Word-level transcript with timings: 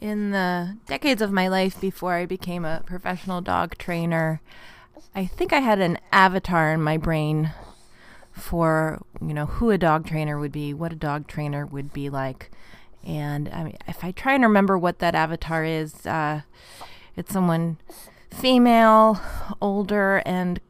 in 0.00 0.30
the 0.30 0.76
decades 0.86 1.20
of 1.20 1.30
my 1.30 1.48
life 1.48 1.80
before 1.80 2.14
I 2.14 2.26
became 2.26 2.64
a 2.64 2.82
professional 2.86 3.40
dog 3.40 3.76
trainer, 3.78 4.40
I 5.14 5.26
think 5.26 5.52
I 5.52 5.60
had 5.60 5.80
an 5.80 5.98
avatar 6.12 6.72
in 6.72 6.82
my 6.82 6.96
brain 6.96 7.52
for, 8.32 9.02
you 9.20 9.34
know, 9.34 9.46
who 9.46 9.70
a 9.70 9.78
dog 9.78 10.06
trainer 10.06 10.38
would 10.38 10.52
be, 10.52 10.72
what 10.72 10.92
a 10.92 10.96
dog 10.96 11.26
trainer 11.26 11.66
would 11.66 11.92
be 11.92 12.08
like. 12.08 12.50
And 13.04 13.48
I 13.50 13.64
mean, 13.64 13.78
if 13.88 14.04
I 14.04 14.12
try 14.12 14.34
and 14.34 14.42
remember 14.42 14.78
what 14.78 14.98
that 14.98 15.14
avatar 15.14 15.64
is, 15.64 16.06
uh, 16.06 16.42
it's 17.16 17.32
someone 17.32 17.78
female, 18.30 19.20
older, 19.60 20.22
and 20.24 20.60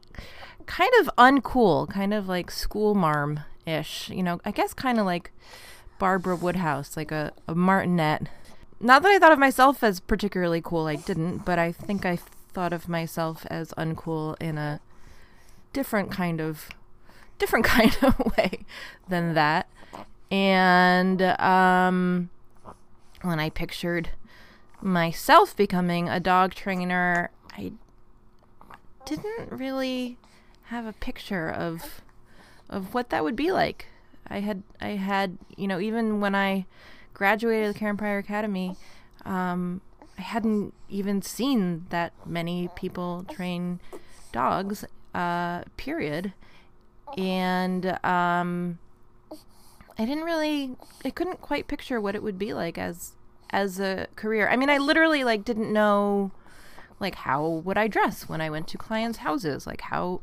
kind 0.65 0.91
of 0.99 1.09
uncool, 1.17 1.89
kind 1.89 2.13
of 2.13 2.27
like 2.27 2.51
school 2.51 2.95
marm 2.95 3.41
ish. 3.65 4.09
You 4.09 4.23
know, 4.23 4.41
I 4.43 4.51
guess 4.51 4.73
kind 4.73 4.99
of 4.99 5.05
like 5.05 5.31
Barbara 5.99 6.35
Woodhouse, 6.35 6.97
like 6.97 7.11
a, 7.11 7.33
a 7.47 7.55
martinet. 7.55 8.27
Not 8.83 9.03
that 9.03 9.11
I 9.11 9.19
thought 9.19 9.31
of 9.31 9.37
myself 9.37 9.83
as 9.83 9.99
particularly 9.99 10.59
cool, 10.59 10.87
I 10.87 10.95
didn't, 10.95 11.45
but 11.45 11.59
I 11.59 11.71
think 11.71 12.03
I 12.03 12.15
thought 12.15 12.73
of 12.73 12.89
myself 12.89 13.45
as 13.47 13.73
uncool 13.77 14.35
in 14.41 14.57
a 14.57 14.79
different 15.71 16.11
kind 16.11 16.41
of 16.41 16.69
different 17.37 17.65
kind 17.77 17.95
of 18.01 18.19
way 18.37 18.65
than 19.07 19.35
that. 19.35 19.67
And 20.31 21.21
um, 21.21 22.31
when 23.21 23.39
I 23.39 23.51
pictured 23.51 24.09
myself 24.81 25.55
becoming 25.55 26.09
a 26.09 26.19
dog 26.19 26.55
trainer, 26.55 27.29
I 27.55 27.73
didn't 29.05 29.51
really 29.51 30.17
have 30.65 30.87
a 30.87 30.93
picture 30.93 31.49
of 31.49 32.01
of 32.67 32.95
what 32.95 33.09
that 33.11 33.23
would 33.23 33.35
be 33.35 33.51
like. 33.51 33.87
I 34.27 34.39
had 34.39 34.63
I 34.79 34.91
had 34.91 35.37
you 35.55 35.67
know 35.67 35.79
even 35.79 36.19
when 36.19 36.33
I 36.33 36.65
graduated 37.21 37.69
the 37.71 37.77
Karen 37.77 37.97
Pryor 37.97 38.17
Academy, 38.17 38.75
um, 39.25 39.79
I 40.17 40.23
hadn't 40.23 40.73
even 40.89 41.21
seen 41.21 41.85
that 41.91 42.13
many 42.25 42.67
people 42.75 43.27
train 43.29 43.79
dogs. 44.31 44.85
Uh, 45.13 45.63
period, 45.77 46.33
and 47.15 47.85
um, 48.03 48.79
I 49.99 50.05
didn't 50.05 50.23
really 50.23 50.75
I 51.05 51.11
couldn't 51.11 51.41
quite 51.41 51.67
picture 51.67 52.01
what 52.01 52.15
it 52.15 52.23
would 52.23 52.39
be 52.39 52.55
like 52.55 52.79
as 52.79 53.11
as 53.51 53.79
a 53.79 54.07
career. 54.15 54.49
I 54.49 54.55
mean, 54.55 54.71
I 54.71 54.79
literally 54.79 55.23
like 55.23 55.45
didn't 55.45 55.71
know 55.71 56.31
like 56.99 57.13
how 57.13 57.45
would 57.45 57.77
I 57.77 57.87
dress 57.87 58.27
when 58.27 58.41
I 58.41 58.49
went 58.49 58.67
to 58.69 58.79
clients' 58.79 59.19
houses? 59.19 59.67
Like 59.67 59.81
how 59.81 60.21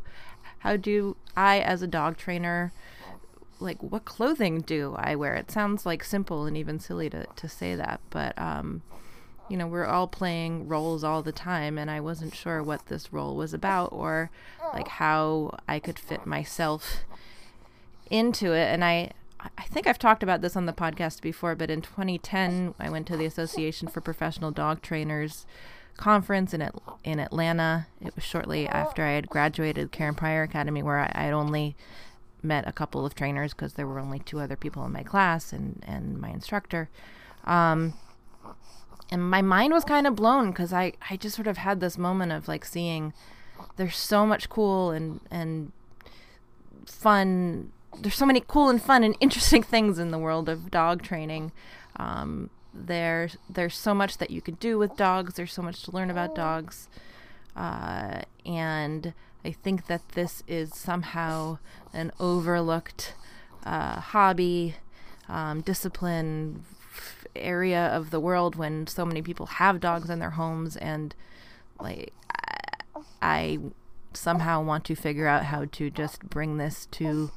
how 0.60 0.76
do 0.76 1.16
I 1.36 1.60
as 1.60 1.80
a 1.80 1.86
dog 1.86 2.16
trainer 2.16 2.72
like 3.60 3.82
what 3.82 4.04
clothing 4.04 4.60
do 4.60 4.94
I 4.98 5.14
wear? 5.14 5.34
It 5.34 5.50
sounds 5.50 5.84
like 5.84 6.04
simple 6.04 6.46
and 6.46 6.56
even 6.56 6.78
silly 6.78 7.10
to 7.10 7.26
to 7.26 7.48
say 7.48 7.74
that, 7.74 8.00
but 8.10 8.38
um 8.38 8.82
you 9.48 9.56
know, 9.56 9.66
we're 9.66 9.86
all 9.86 10.06
playing 10.06 10.68
roles 10.68 11.02
all 11.02 11.22
the 11.22 11.32
time 11.32 11.78
and 11.78 11.90
I 11.90 12.00
wasn't 12.00 12.34
sure 12.34 12.62
what 12.62 12.86
this 12.86 13.12
role 13.12 13.34
was 13.34 13.54
about 13.54 13.92
or 13.92 14.30
like 14.74 14.88
how 14.88 15.58
I 15.66 15.78
could 15.78 15.98
fit 15.98 16.26
myself 16.26 16.98
into 18.10 18.52
it 18.52 18.66
and 18.66 18.84
I 18.84 19.12
I 19.56 19.62
think 19.62 19.86
I've 19.86 19.98
talked 19.98 20.22
about 20.22 20.40
this 20.40 20.56
on 20.56 20.66
the 20.66 20.72
podcast 20.72 21.22
before, 21.22 21.54
but 21.54 21.70
in 21.70 21.80
2010, 21.80 22.74
I 22.78 22.90
went 22.90 23.06
to 23.06 23.16
the 23.16 23.24
Association 23.24 23.86
for 23.86 24.00
Professional 24.00 24.50
Dog 24.50 24.82
Trainers 24.82 25.46
conference 25.96 26.54
in 26.54 26.68
in 27.04 27.20
Atlanta. 27.20 27.86
It 28.00 28.14
was 28.14 28.24
shortly 28.24 28.66
after 28.66 29.04
I 29.04 29.12
had 29.12 29.28
graduated 29.28 29.92
Karen 29.92 30.14
Pryor 30.14 30.42
Academy, 30.42 30.82
where 30.82 30.98
I 30.98 31.12
had 31.14 31.32
only 31.34 31.76
met 32.42 32.66
a 32.66 32.72
couple 32.72 33.04
of 33.04 33.14
trainers 33.14 33.52
because 33.52 33.74
there 33.74 33.86
were 33.86 33.98
only 33.98 34.18
two 34.20 34.40
other 34.40 34.56
people 34.56 34.84
in 34.84 34.92
my 34.92 35.02
class 35.02 35.52
and 35.52 35.82
and 35.86 36.18
my 36.18 36.30
instructor. 36.30 36.88
Um, 37.44 37.94
and 39.10 39.30
my 39.30 39.42
mind 39.42 39.72
was 39.72 39.84
kind 39.84 40.06
of 40.06 40.14
blown 40.14 40.50
because 40.50 40.72
I 40.72 40.92
I 41.10 41.16
just 41.16 41.36
sort 41.36 41.46
of 41.46 41.58
had 41.58 41.80
this 41.80 41.98
moment 41.98 42.32
of 42.32 42.48
like 42.48 42.64
seeing 42.64 43.12
there's 43.76 43.96
so 43.96 44.26
much 44.26 44.48
cool 44.48 44.90
and 44.90 45.20
and 45.30 45.72
fun 46.86 47.72
there's 48.00 48.14
so 48.14 48.26
many 48.26 48.42
cool 48.46 48.68
and 48.68 48.80
fun 48.80 49.02
and 49.02 49.16
interesting 49.20 49.62
things 49.74 49.98
in 49.98 50.10
the 50.10 50.18
world 50.18 50.48
of 50.48 50.70
dog 50.70 51.02
training. 51.02 51.52
Um, 51.96 52.50
there's 52.72 53.36
there's 53.48 53.76
so 53.76 53.94
much 53.94 54.18
that 54.18 54.30
you 54.30 54.40
can 54.40 54.54
do 54.54 54.78
with 54.78 54.96
dogs. 54.96 55.34
There's 55.34 55.52
so 55.52 55.62
much 55.62 55.82
to 55.84 55.90
learn 55.90 56.10
about 56.10 56.34
dogs, 56.34 56.88
uh, 57.56 58.22
and 58.46 59.14
I 59.44 59.52
think 59.52 59.86
that 59.86 60.10
this 60.10 60.42
is 60.46 60.74
somehow 60.74 61.58
an 61.92 62.12
overlooked 62.18 63.14
uh, 63.64 64.00
hobby, 64.00 64.76
um, 65.28 65.60
discipline 65.60 66.64
area 67.36 67.86
of 67.88 68.10
the 68.10 68.20
world 68.20 68.56
when 68.56 68.86
so 68.86 69.04
many 69.04 69.22
people 69.22 69.46
have 69.46 69.80
dogs 69.80 70.10
in 70.10 70.18
their 70.18 70.30
homes 70.30 70.76
and 70.76 71.14
like 71.80 72.12
I, 72.30 72.56
I 73.22 73.58
somehow 74.12 74.62
want 74.62 74.84
to 74.86 74.94
figure 74.94 75.26
out 75.26 75.44
how 75.44 75.66
to 75.72 75.90
just 75.90 76.28
bring 76.28 76.56
this 76.56 76.86
to 76.92 77.30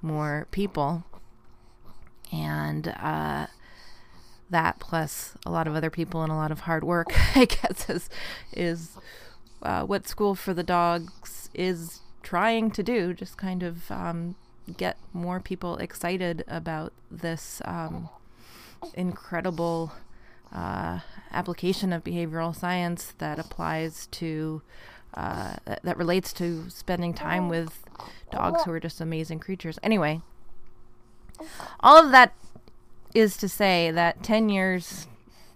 more 0.00 0.46
people. 0.50 1.04
And 2.32 2.88
uh, 2.88 3.46
that, 4.50 4.78
plus 4.78 5.34
a 5.44 5.50
lot 5.50 5.66
of 5.66 5.74
other 5.76 5.90
people 5.90 6.22
and 6.22 6.32
a 6.32 6.36
lot 6.36 6.50
of 6.50 6.60
hard 6.60 6.84
work, 6.84 7.12
I 7.36 7.44
guess, 7.44 7.88
is, 7.90 8.10
is 8.52 8.96
uh, 9.62 9.84
what 9.84 10.06
School 10.08 10.34
for 10.34 10.54
the 10.54 10.62
Dogs 10.62 11.48
is 11.54 12.00
trying 12.22 12.70
to 12.72 12.82
do. 12.82 13.14
Just 13.14 13.36
kind 13.36 13.62
of 13.62 13.90
um, 13.90 14.36
get 14.76 14.96
more 15.12 15.40
people 15.40 15.76
excited 15.76 16.44
about 16.48 16.92
this 17.10 17.60
um, 17.64 18.08
incredible 18.94 19.92
uh, 20.52 21.00
application 21.30 21.92
of 21.92 22.04
behavioral 22.04 22.54
science 22.54 23.14
that 23.18 23.38
applies 23.38 24.06
to 24.08 24.62
uh, 25.14 25.56
that, 25.64 25.82
that 25.82 25.96
relates 25.96 26.32
to 26.32 26.68
spending 26.70 27.12
time 27.12 27.48
with 27.48 27.84
dogs 28.30 28.64
who 28.64 28.70
are 28.70 28.80
just 28.80 29.00
amazing 29.00 29.38
creatures. 29.38 29.78
Anyway, 29.82 30.22
all 31.80 32.02
of 32.02 32.10
that 32.12 32.34
is 33.14 33.36
to 33.36 33.48
say 33.48 33.90
that 33.90 34.22
10 34.22 34.48
years, 34.48 35.06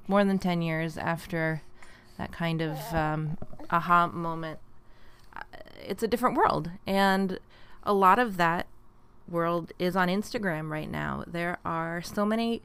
more 0.06 0.24
than 0.24 0.38
10 0.38 0.60
years 0.60 0.98
after 0.98 1.62
that 2.18 2.32
kind 2.32 2.62
of 2.62 2.78
um, 2.92 3.38
aha 3.70 4.06
moment, 4.08 4.58
uh, 5.34 5.42
it's 5.84 6.02
a 6.02 6.08
different 6.08 6.36
world. 6.36 6.70
And 6.86 7.38
a 7.82 7.92
lot 7.92 8.18
of 8.18 8.36
that 8.36 8.66
world 9.28 9.72
is 9.78 9.96
on 9.96 10.08
Instagram 10.08 10.70
right 10.70 10.90
now. 10.90 11.24
There 11.26 11.58
are 11.64 12.02
so 12.02 12.24
many 12.24 12.62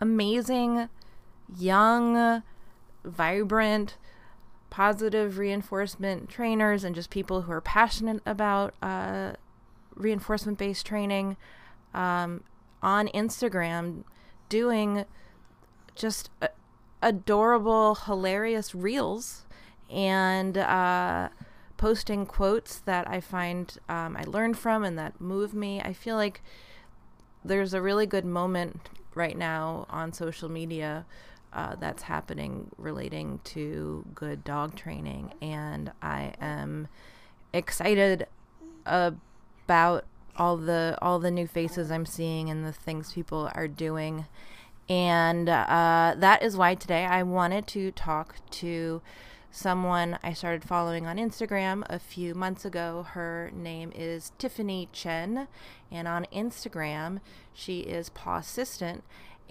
amazing, 0.00 0.88
young, 1.58 2.42
vibrant, 3.04 3.96
positive 4.70 5.36
reinforcement 5.36 6.30
trainers 6.30 6.82
and 6.82 6.94
just 6.94 7.10
people 7.10 7.42
who 7.42 7.52
are 7.52 7.60
passionate 7.60 8.22
about 8.24 8.74
uh, 8.80 9.32
reinforcement 9.94 10.56
based 10.58 10.86
training 10.86 11.36
um, 11.92 12.42
on 12.82 13.08
Instagram 13.08 14.04
doing 14.48 15.04
just 15.94 16.30
adorable, 17.02 17.96
hilarious 17.96 18.74
reels 18.74 19.44
and 19.90 20.56
uh, 20.56 21.28
posting 21.76 22.24
quotes 22.24 22.78
that 22.78 23.08
I 23.08 23.20
find 23.20 23.76
um, 23.88 24.16
I 24.16 24.22
learn 24.24 24.54
from 24.54 24.84
and 24.84 24.98
that 24.98 25.20
move 25.20 25.52
me. 25.52 25.80
I 25.80 25.92
feel 25.92 26.16
like 26.16 26.40
there's 27.44 27.74
a 27.74 27.82
really 27.82 28.06
good 28.06 28.24
moment 28.24 28.88
right 29.14 29.36
now 29.36 29.86
on 29.90 30.12
social 30.12 30.48
media 30.48 31.04
uh, 31.52 31.74
that's 31.76 32.04
happening 32.04 32.70
relating 32.78 33.40
to 33.44 34.06
good 34.14 34.42
dog 34.44 34.74
training, 34.74 35.34
and 35.42 35.92
I 36.00 36.32
am 36.40 36.88
excited 37.52 38.26
about 38.86 40.04
all 40.36 40.56
the 40.56 40.96
all 41.02 41.18
the 41.18 41.30
new 41.30 41.46
faces 41.46 41.90
I'm 41.90 42.06
seeing 42.06 42.48
and 42.48 42.64
the 42.64 42.72
things 42.72 43.12
people 43.12 43.50
are 43.54 43.68
doing, 43.68 44.26
and 44.88 45.48
uh, 45.48 46.14
that 46.16 46.42
is 46.42 46.56
why 46.56 46.74
today 46.74 47.04
I 47.04 47.22
wanted 47.22 47.66
to 47.68 47.90
talk 47.92 48.36
to 48.50 49.02
someone 49.50 50.18
I 50.22 50.32
started 50.32 50.64
following 50.64 51.06
on 51.06 51.18
Instagram 51.18 51.84
a 51.88 51.98
few 51.98 52.34
months 52.34 52.64
ago. 52.64 53.06
Her 53.10 53.50
name 53.54 53.92
is 53.94 54.32
Tiffany 54.38 54.88
Chen, 54.92 55.48
and 55.90 56.08
on 56.08 56.26
Instagram 56.32 57.20
she 57.52 57.80
is 57.80 58.10
Pawsistant 58.10 59.02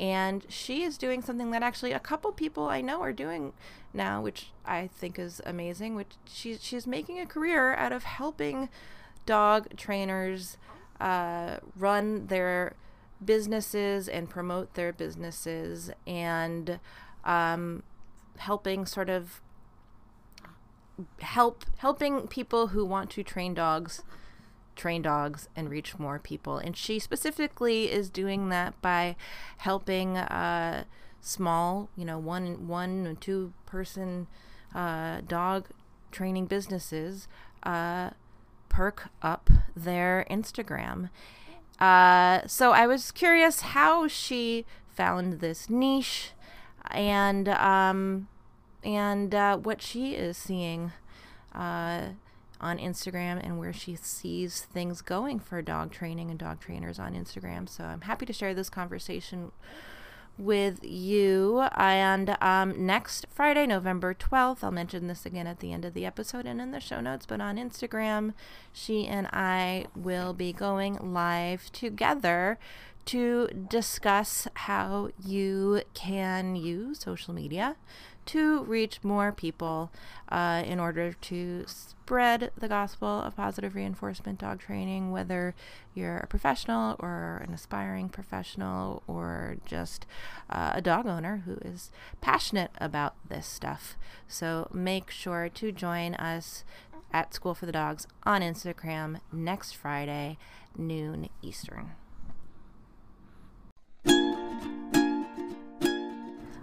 and 0.01 0.45
she 0.49 0.81
is 0.81 0.97
doing 0.97 1.21
something 1.21 1.51
that 1.51 1.61
actually 1.61 1.91
a 1.91 1.99
couple 1.99 2.31
people 2.31 2.67
I 2.67 2.81
know 2.81 3.01
are 3.01 3.13
doing 3.13 3.53
now, 3.93 4.19
which 4.19 4.47
I 4.65 4.87
think 4.87 5.19
is 5.19 5.41
amazing. 5.45 5.95
Which 5.95 6.15
she's 6.25 6.63
she's 6.63 6.87
making 6.87 7.19
a 7.19 7.25
career 7.27 7.75
out 7.75 7.91
of 7.91 8.03
helping 8.03 8.69
dog 9.27 9.77
trainers 9.77 10.57
uh, 10.99 11.57
run 11.77 12.27
their 12.27 12.75
businesses 13.23 14.07
and 14.07 14.29
promote 14.29 14.73
their 14.73 14.91
businesses 14.91 15.91
and 16.07 16.79
um, 17.23 17.83
helping 18.37 18.85
sort 18.85 19.09
of 19.09 19.41
help 21.19 21.65
helping 21.77 22.27
people 22.27 22.67
who 22.67 22.85
want 22.85 23.09
to 23.09 23.23
train 23.23 23.53
dogs 23.53 24.03
train 24.75 25.01
dogs 25.01 25.47
and 25.55 25.69
reach 25.69 25.99
more 25.99 26.17
people. 26.19 26.57
And 26.57 26.75
she 26.75 26.97
specifically 26.99 27.91
is 27.91 28.09
doing 28.09 28.49
that 28.49 28.79
by 28.81 29.15
helping 29.57 30.17
uh, 30.17 30.85
small, 31.19 31.89
you 31.95 32.05
know, 32.05 32.17
one 32.17 32.67
one 32.67 33.17
two 33.19 33.53
person 33.65 34.27
uh, 34.73 35.21
dog 35.27 35.67
training 36.11 36.45
businesses 36.47 37.27
uh, 37.63 38.11
perk 38.69 39.09
up 39.21 39.49
their 39.75 40.25
Instagram. 40.29 41.09
Uh, 41.81 42.45
so 42.45 42.73
I 42.73 42.85
was 42.85 43.11
curious 43.11 43.61
how 43.61 44.07
she 44.07 44.65
found 44.87 45.39
this 45.39 45.67
niche 45.67 46.29
and 46.91 47.49
um, 47.49 48.27
and 48.83 49.33
uh, 49.33 49.57
what 49.57 49.81
she 49.81 50.13
is 50.13 50.37
seeing 50.37 50.91
uh, 51.55 52.09
on 52.59 52.77
Instagram 52.77 53.43
and 53.43 53.57
where 53.57 53.73
she 53.73 53.95
sees 53.95 54.61
things 54.61 55.01
going 55.01 55.39
for 55.39 55.59
dog 55.63 55.91
training 55.91 56.29
and 56.29 56.37
dog 56.39 56.59
trainers 56.59 56.99
on 56.99 57.15
Instagram. 57.15 57.67
So 57.67 57.83
I'm 57.83 58.01
happy 58.01 58.27
to 58.27 58.33
share 58.33 58.53
this 58.53 58.69
conversation 58.69 59.51
with 60.37 60.83
you. 60.83 61.67
And 61.75 62.37
um, 62.41 62.85
next 62.85 63.25
Friday, 63.29 63.65
November 63.67 64.13
12th, 64.13 64.63
I'll 64.63 64.71
mention 64.71 65.07
this 65.07 65.25
again 65.25 65.47
at 65.47 65.59
the 65.59 65.71
end 65.71 65.85
of 65.85 65.93
the 65.93 66.05
episode 66.05 66.45
and 66.45 66.59
in 66.59 66.71
the 66.71 66.79
show 66.79 66.99
notes, 66.99 67.25
but 67.25 67.41
on 67.41 67.57
Instagram, 67.57 68.33
she 68.73 69.07
and 69.07 69.27
I 69.27 69.87
will 69.95 70.33
be 70.33 70.53
going 70.53 71.13
live 71.13 71.71
together 71.71 72.57
to 73.05 73.47
discuss 73.47 74.47
how 74.53 75.09
you 75.23 75.81
can 75.93 76.55
use 76.55 76.99
social 76.99 77.33
media 77.33 77.75
to 78.27 78.63
reach 78.63 79.03
more 79.03 79.31
people 79.31 79.91
uh, 80.29 80.63
in 80.65 80.79
order 80.79 81.13
to 81.13 81.63
spread 81.67 82.51
the 82.57 82.67
gospel 82.67 83.21
of 83.21 83.35
positive 83.35 83.75
reinforcement 83.75 84.39
dog 84.39 84.59
training, 84.59 85.11
whether 85.11 85.55
you're 85.93 86.17
a 86.17 86.27
professional 86.27 86.95
or 86.99 87.41
an 87.47 87.53
aspiring 87.53 88.09
professional 88.09 89.03
or 89.07 89.57
just 89.65 90.05
uh, 90.49 90.71
a 90.73 90.81
dog 90.81 91.07
owner 91.07 91.43
who 91.45 91.53
is 91.67 91.91
passionate 92.21 92.71
about 92.79 93.15
this 93.27 93.47
stuff. 93.47 93.97
So 94.27 94.67
make 94.73 95.09
sure 95.09 95.49
to 95.49 95.71
join 95.71 96.15
us 96.15 96.63
at 97.13 97.33
School 97.33 97.53
for 97.53 97.65
the 97.65 97.71
Dogs 97.71 98.07
on 98.23 98.41
Instagram 98.41 99.19
next 99.31 99.73
Friday, 99.73 100.37
noon 100.77 101.29
Eastern. 101.41 101.91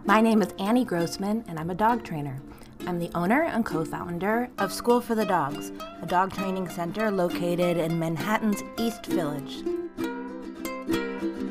My 0.09 0.23
name 0.23 0.41
is 0.41 0.55
Annie 0.59 0.87
Grossman, 0.87 1.45
and 1.49 1.59
I'm 1.59 1.69
a 1.69 1.75
dog 1.75 2.03
trainer. 2.03 2.41
I'm 2.87 2.99
the 2.99 3.11
owner 3.15 3.43
and 3.43 3.63
co 3.63 3.85
founder 3.85 4.49
of 4.57 4.73
School 4.73 5.03
for 5.03 5.15
the 5.15 5.27
Dogs, 5.27 5.71
a 6.01 6.07
dog 6.07 6.33
training 6.33 6.71
center 6.71 7.11
located 7.11 7.77
in 7.77 7.99
Manhattan's 7.99 8.63
East 8.79 9.05
Village. 9.05 9.59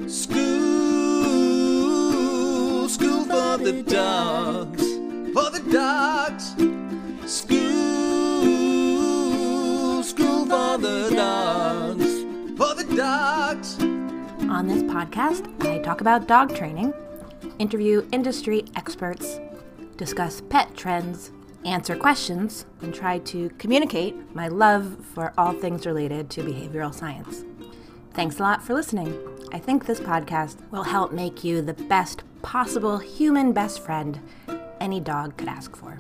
School, 0.10 0.50
school 2.90 3.26
for 3.26 3.60
the 3.60 3.84
dogs, 3.84 4.82
for 5.34 5.52
the 5.52 5.62
dogs. 5.72 6.56
School, 7.32 7.62
school 10.02 10.48
for 10.48 10.80
the 10.80 11.12
dogs, 11.16 12.24
for 12.58 12.74
the 12.74 12.86
dogs. 12.96 13.78
On 14.50 14.66
this 14.66 14.82
podcast, 14.82 15.46
I 15.64 15.78
talk 15.78 16.02
about 16.02 16.26
dog 16.26 16.56
training 16.56 16.92
interview 17.60 18.08
industry 18.12 18.66
experts, 18.76 19.40
discuss 19.98 20.42
pet 20.42 20.76
trends, 20.76 21.32
answer 21.66 21.96
questions, 21.96 22.66
and 22.82 22.94
try 22.94 23.20
to 23.20 23.50
communicate 23.58 24.16
my 24.36 24.48
love 24.48 24.98
for 25.14 25.34
all 25.38 25.54
things 25.54 25.86
related 25.86 26.30
to 26.30 26.42
behavioral 26.42 26.94
science. 26.94 27.44
Thanks 28.14 28.40
a 28.40 28.44
lot 28.44 28.64
for 28.64 28.74
listening. 28.74 29.18
I 29.52 29.60
think 29.60 29.86
this 29.86 30.00
podcast 30.00 30.58
will 30.72 30.84
help 30.84 31.12
make 31.12 31.44
you 31.44 31.62
the 31.62 31.74
best 31.74 32.24
possible 32.42 32.98
human 32.98 33.52
best 33.54 33.80
friend 33.80 34.20
any 34.80 35.00
dog 35.00 35.38
could 35.38 35.48
ask 35.48 35.76
for. 35.76 36.00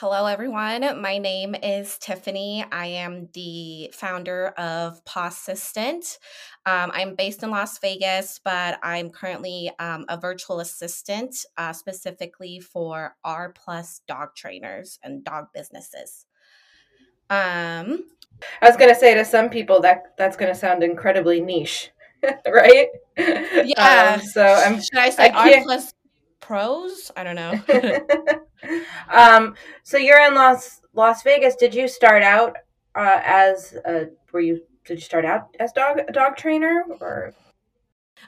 Hello, 0.00 0.26
everyone. 0.26 1.00
My 1.00 1.16
name 1.16 1.54
is 1.54 1.96
Tiffany. 1.96 2.62
I 2.70 2.84
am 2.84 3.30
the 3.32 3.88
founder 3.94 4.48
of 4.48 5.02
Pawsistant. 5.06 6.18
Um, 6.66 6.90
I'm 6.92 7.14
based 7.14 7.42
in 7.42 7.48
Las 7.48 7.78
Vegas, 7.78 8.38
but 8.44 8.78
I'm 8.82 9.08
currently 9.08 9.70
um, 9.78 10.04
a 10.10 10.20
virtual 10.20 10.60
assistant 10.60 11.46
uh, 11.56 11.72
specifically 11.72 12.60
for 12.60 13.16
R 13.24 13.54
plus 13.54 14.02
dog 14.06 14.34
trainers 14.36 14.98
and 15.02 15.24
dog 15.24 15.46
businesses. 15.54 16.26
Um, 17.30 18.04
I 18.60 18.68
was 18.68 18.76
gonna 18.76 18.94
say 18.94 19.14
to 19.14 19.24
some 19.24 19.48
people 19.48 19.80
that 19.80 20.12
that's 20.18 20.36
gonna 20.36 20.54
sound 20.54 20.82
incredibly 20.82 21.40
niche, 21.40 21.90
right? 22.46 22.88
Yeah. 23.16 24.18
Um, 24.18 24.20
so 24.20 24.44
I'm. 24.44 24.74
Should 24.74 24.98
I 24.98 25.08
say 25.08 25.30
I 25.30 25.54
R 25.54 25.62
plus 25.62 25.94
pros? 26.46 27.10
I 27.16 27.24
don't 27.24 27.36
know. 27.36 27.60
um, 29.12 29.54
so 29.82 29.96
you're 29.98 30.20
in 30.20 30.34
Las 30.34 30.80
Las 30.94 31.22
Vegas. 31.22 31.56
Did 31.56 31.74
you 31.74 31.88
start 31.88 32.22
out 32.22 32.56
uh, 32.94 33.20
as 33.24 33.74
a, 33.84 34.06
were 34.32 34.40
you 34.40 34.60
did 34.84 34.94
you 34.94 35.04
start 35.04 35.24
out 35.24 35.48
as 35.58 35.72
dog 35.72 36.00
a 36.06 36.12
dog 36.12 36.36
trainer 36.36 36.84
or? 37.00 37.34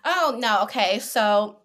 oh 0.05 0.37
no. 0.39 0.63
Okay. 0.63 0.99
So 0.99 1.59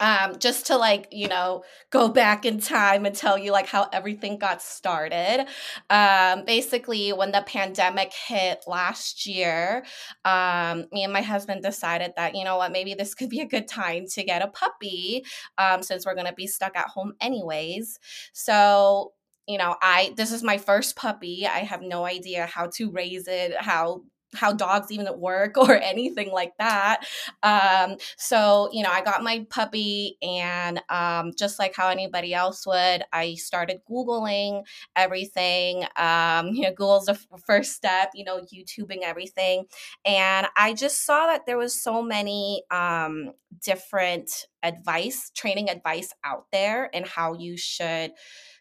um, 0.00 0.38
just 0.38 0.66
to 0.66 0.76
like 0.76 1.08
you 1.12 1.28
know 1.28 1.62
go 1.90 2.08
back 2.08 2.44
in 2.44 2.60
time 2.60 3.06
and 3.06 3.14
tell 3.14 3.38
you 3.38 3.52
like 3.52 3.66
how 3.66 3.88
everything 3.92 4.38
got 4.38 4.62
started. 4.62 5.46
Um, 5.88 6.44
basically 6.44 7.12
when 7.12 7.32
the 7.32 7.42
pandemic 7.46 8.12
hit 8.12 8.64
last 8.66 9.26
year 9.26 9.84
um, 10.24 10.86
me 10.92 11.04
and 11.04 11.12
my 11.12 11.22
husband 11.22 11.62
decided 11.62 12.12
that 12.16 12.34
you 12.34 12.44
know 12.44 12.56
what 12.56 12.72
maybe 12.72 12.94
this 12.94 13.14
could 13.14 13.28
be 13.28 13.40
a 13.40 13.46
good 13.46 13.68
time 13.68 14.06
to 14.14 14.24
get 14.24 14.42
a 14.42 14.48
puppy 14.48 15.24
um, 15.58 15.82
since 15.82 16.06
we're 16.06 16.14
going 16.14 16.26
to 16.26 16.32
be 16.34 16.46
stuck 16.46 16.76
at 16.76 16.88
home 16.88 17.12
anyways. 17.20 17.98
So 18.32 19.12
you 19.46 19.58
know 19.58 19.74
i 19.82 20.12
this 20.16 20.32
is 20.32 20.42
my 20.42 20.58
first 20.58 20.96
puppy. 20.96 21.46
I 21.46 21.60
have 21.60 21.82
no 21.82 22.04
idea 22.04 22.46
how 22.46 22.68
to 22.74 22.90
raise 22.90 23.26
it 23.28 23.54
how 23.58 24.02
how 24.34 24.52
dogs 24.52 24.90
even 24.90 25.08
work 25.18 25.56
or 25.58 25.74
anything 25.76 26.30
like 26.32 26.52
that. 26.58 27.04
Um, 27.42 27.96
so, 28.16 28.68
you 28.72 28.82
know, 28.82 28.90
I 28.90 29.02
got 29.02 29.22
my 29.22 29.46
puppy, 29.50 30.16
and 30.22 30.80
um, 30.88 31.32
just 31.36 31.58
like 31.58 31.74
how 31.74 31.88
anybody 31.88 32.34
else 32.34 32.66
would, 32.66 33.04
I 33.12 33.34
started 33.34 33.80
Googling 33.90 34.64
everything. 34.96 35.84
Um, 35.96 36.48
you 36.48 36.62
know, 36.62 36.70
Google's 36.70 37.06
the 37.06 37.18
first 37.46 37.72
step, 37.72 38.10
you 38.14 38.24
know, 38.24 38.40
YouTubing 38.52 39.00
everything. 39.02 39.66
And 40.04 40.46
I 40.56 40.74
just 40.74 41.04
saw 41.04 41.26
that 41.26 41.46
there 41.46 41.58
was 41.58 41.80
so 41.80 42.02
many 42.02 42.62
um, 42.70 43.32
different 43.62 44.46
advice, 44.62 45.30
training 45.34 45.70
advice 45.70 46.12
out 46.24 46.46
there, 46.52 46.90
and 46.94 47.06
how 47.06 47.34
you 47.34 47.56
should, 47.56 48.12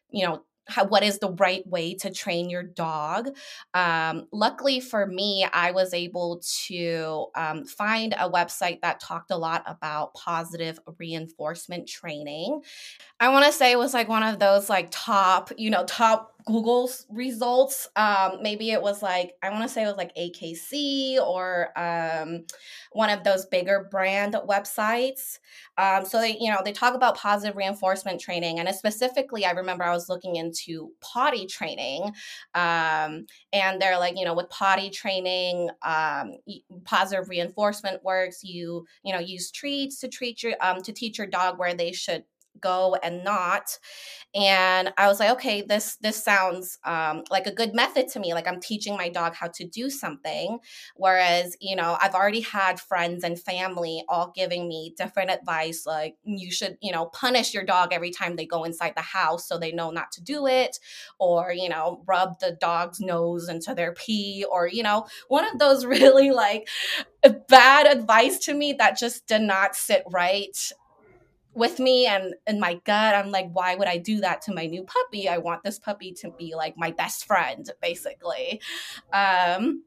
you 0.10 0.26
know, 0.26 0.44
how, 0.70 0.86
what 0.86 1.04
is 1.04 1.20
the 1.20 1.32
right 1.32 1.66
way 1.68 1.96
to 1.96 2.12
train 2.12 2.50
your 2.50 2.64
dog. 2.64 3.30
Um, 3.74 4.28
luckily 4.32 4.80
for 4.80 5.06
me, 5.06 5.46
I 5.52 5.72
was 5.72 5.94
able 5.94 6.42
to 6.68 7.28
um, 7.36 7.66
find 7.66 8.14
a 8.14 8.30
website 8.30 8.82
that 8.82 9.00
talked 9.00 9.32
a 9.32 9.38
lot 9.38 9.64
about 9.66 10.14
positive 10.14 10.80
reinforcement 10.98 11.88
training. 11.88 12.62
I 13.20 13.30
want 13.30 13.46
to 13.46 13.52
say 13.52 13.72
it 13.72 13.78
was 13.78 13.94
like 13.94 14.08
one 14.08 14.24
of 14.24 14.40
those 14.40 14.70
like 14.70 14.88
top, 14.92 15.52
you 15.58 15.70
know, 15.70 15.84
top 15.86 16.36
Google's 16.50 17.06
results. 17.12 17.88
Um, 17.96 18.40
maybe 18.42 18.72
it 18.72 18.82
was 18.82 19.04
like 19.04 19.34
I 19.44 19.52
want 19.52 19.62
to 19.62 19.70
say 19.70 19.84
it 19.84 19.86
was 19.86 19.98
like 19.98 20.16
AKC 20.16 21.20
or 21.20 21.70
um, 21.78 22.46
one 22.92 23.12
of 23.12 23.24
those 23.24 23.46
bigger 23.46 23.88
brand 23.92 24.34
websites. 24.48 25.38
Um, 25.78 26.06
so 26.06 26.20
they, 26.20 26.38
you 26.40 26.52
know, 26.52 26.58
they 26.66 26.72
talk 26.72 26.96
about 26.96 27.16
positive 27.16 27.56
reinforcement 27.56 28.20
training, 28.20 28.60
and 28.60 28.68
specifically, 28.74 29.46
I 29.46 29.52
remember 29.52 29.84
I 29.84 29.94
was 29.94 30.10
looking 30.10 30.38
into 30.38 30.92
potty 31.02 31.46
training, 31.46 32.14
um, 32.56 33.28
and 33.54 33.80
they're 33.80 34.00
like, 34.00 34.18
you 34.18 34.26
know, 34.26 34.34
with 34.34 34.50
potty 34.50 34.90
training, 34.90 35.70
um, 35.84 36.34
positive 36.84 37.30
reinforcement 37.30 38.04
works. 38.04 38.44
You, 38.44 38.88
you 39.04 39.14
know, 39.14 39.20
use 39.20 39.52
treats 39.52 40.00
to 40.00 40.08
treat 40.08 40.42
your 40.42 40.54
um, 40.62 40.82
to 40.82 40.92
teach 40.92 41.20
your 41.20 41.28
dog 41.28 41.60
where 41.60 41.76
they 41.76 41.92
should 41.92 42.24
go 42.60 42.96
and 43.04 43.24
not. 43.24 43.78
And 44.36 44.94
i 44.98 45.08
was 45.08 45.20
like 45.20 45.32
okay 45.32 45.62
this 45.62 45.98
this 46.02 46.24
sounds 46.24 46.78
um, 46.86 47.24
like 47.32 47.48
a 47.48 47.54
good 47.54 47.74
method 47.74 48.08
to 48.10 48.20
me 48.20 48.34
like 48.34 48.48
i'm 48.48 48.60
teaching 48.60 48.96
my 48.98 49.10
dog 49.10 49.34
how 49.34 49.48
to 49.56 49.66
do 49.66 49.90
something. 49.90 50.60
Whereas 50.96 51.56
you 51.62 51.76
know 51.76 51.98
i've 52.02 52.16
already 52.16 52.42
had 52.42 52.80
friends 52.80 53.24
and 53.24 53.40
family 53.40 54.04
all 54.10 54.32
giving 54.36 54.68
me 54.68 54.94
different 54.98 55.32
advice 55.32 55.86
like 55.86 56.16
you 56.24 56.52
should 56.52 56.78
you 56.82 56.92
know 56.92 57.08
punish 57.08 57.54
your 57.54 57.64
dog 57.64 57.94
every 57.94 58.12
time 58.12 58.36
they 58.36 58.46
go 58.46 58.64
inside 58.64 58.94
the 58.96 59.02
house 59.02 59.48
so 59.48 59.58
they 59.58 59.72
know 59.72 59.92
not 59.92 60.12
to 60.12 60.22
do 60.22 60.48
it 60.48 60.78
or 61.20 61.52
you 61.52 61.70
know 61.70 62.04
rub 62.08 62.40
the 62.40 62.58
dog's 62.60 63.00
nose 63.00 63.50
into 63.50 63.74
their 63.74 63.94
pee 63.94 64.46
or 64.52 64.68
you 64.68 64.84
know 64.84 65.06
one 65.28 65.46
of 65.52 65.60
those 65.60 65.86
really 65.88 66.32
like 66.32 66.68
bad 67.48 67.88
advice 67.88 68.40
to 68.40 68.54
me 68.54 68.74
that 68.74 68.98
just 68.98 69.28
did 69.28 69.42
not 69.42 69.76
sit 69.76 70.04
right 70.12 70.72
with 71.54 71.80
me 71.80 72.06
and 72.06 72.36
in 72.48 72.60
my 72.60 72.80
gut 72.86 73.16
i'm 73.16 73.32
like 73.32 73.50
why 73.52 73.76
would 73.76 73.88
i 73.88 73.98
do 73.98 74.20
that 74.22 74.42
to 74.42 74.54
my 74.54 74.66
new 74.66 74.84
puppy? 74.84 75.28
I 75.28 75.38
want 75.38 75.64
this 75.64 75.80
puppy 75.80 76.14
to 76.14 76.32
be 76.32 76.56
like 76.56 76.76
my 76.78 76.92
best 76.92 77.26
friend 77.26 77.70
basically. 77.82 78.62
Um 79.12 79.84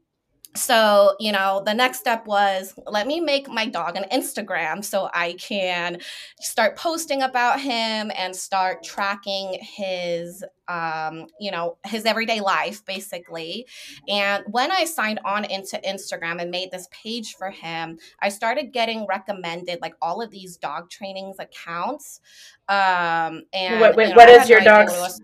so 0.55 1.15
you 1.19 1.31
know 1.31 1.63
the 1.65 1.73
next 1.73 1.99
step 1.99 2.27
was 2.27 2.73
let 2.85 3.07
me 3.07 3.19
make 3.19 3.49
my 3.49 3.65
dog 3.65 3.95
an 3.95 4.05
instagram 4.11 4.83
so 4.83 5.09
i 5.13 5.33
can 5.33 5.99
start 6.39 6.77
posting 6.77 7.23
about 7.23 7.59
him 7.59 8.11
and 8.15 8.35
start 8.35 8.83
tracking 8.83 9.57
his 9.61 10.43
um, 10.67 11.27
you 11.39 11.51
know 11.51 11.77
his 11.85 12.05
everyday 12.05 12.39
life 12.39 12.85
basically. 12.85 13.67
And 14.07 14.43
when 14.49 14.71
i 14.71 14.85
signed 14.85 15.19
on 15.25 15.43
into 15.45 15.79
instagram 15.85 16.41
and 16.41 16.51
made 16.51 16.71
this 16.71 16.87
page 16.91 17.35
for 17.35 17.49
him 17.49 17.97
i 18.21 18.29
started 18.29 18.71
getting 18.71 19.05
recommended 19.05 19.79
like 19.81 19.95
all 20.01 20.21
of 20.21 20.31
these 20.31 20.57
dog 20.57 20.89
trainings 20.89 21.37
accounts. 21.39 22.21
Um 22.69 23.43
and 23.53 23.81
wait, 23.81 23.95
wait 23.95 24.03
you 24.03 24.09
know, 24.11 24.15
what 24.15 24.29
is 24.29 24.47
your 24.47 24.61
dog's 24.61 24.93
was. 24.93 25.21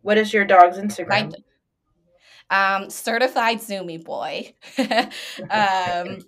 what 0.00 0.18
is 0.18 0.32
your 0.32 0.44
dog's 0.44 0.78
instagram 0.78 1.32
um, 2.52 2.90
certified 2.90 3.58
Zoomy 3.58 4.04
boy. 4.04 4.54
um, 5.50 6.18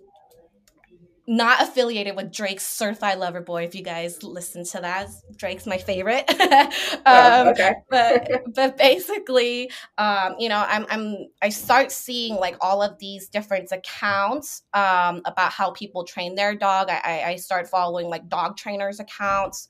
not 1.27 1.63
affiliated 1.63 2.17
with 2.17 2.31
Drake's 2.31 2.67
Certified 2.67 3.19
Lover 3.19 3.41
Boy. 3.41 3.65
If 3.65 3.75
you 3.75 3.83
guys 3.83 4.23
listen 4.23 4.65
to 4.67 4.81
that, 4.81 5.09
Drake's 5.37 5.67
my 5.67 5.79
favorite. 5.79 6.29
um, 6.41 6.69
oh, 7.07 7.51
okay. 7.51 7.75
but 7.89 8.43
but 8.55 8.77
basically, 8.77 9.71
um, 9.97 10.35
you 10.39 10.49
know, 10.51 10.65
I'm 10.69 10.85
I'm 10.91 11.17
I 11.41 11.49
start 11.49 11.93
seeing 11.93 12.35
like 12.35 12.57
all 12.61 12.83
of 12.83 12.99
these 12.99 13.29
different 13.29 13.73
accounts 13.73 14.63
um, 14.75 15.23
about 15.25 15.53
how 15.53 15.71
people 15.71 16.05
train 16.05 16.35
their 16.35 16.55
dog. 16.55 16.91
I, 16.91 17.23
I 17.27 17.37
start 17.37 17.69
following 17.69 18.09
like 18.09 18.29
dog 18.29 18.59
trainers 18.59 19.01
accounts, 19.01 19.69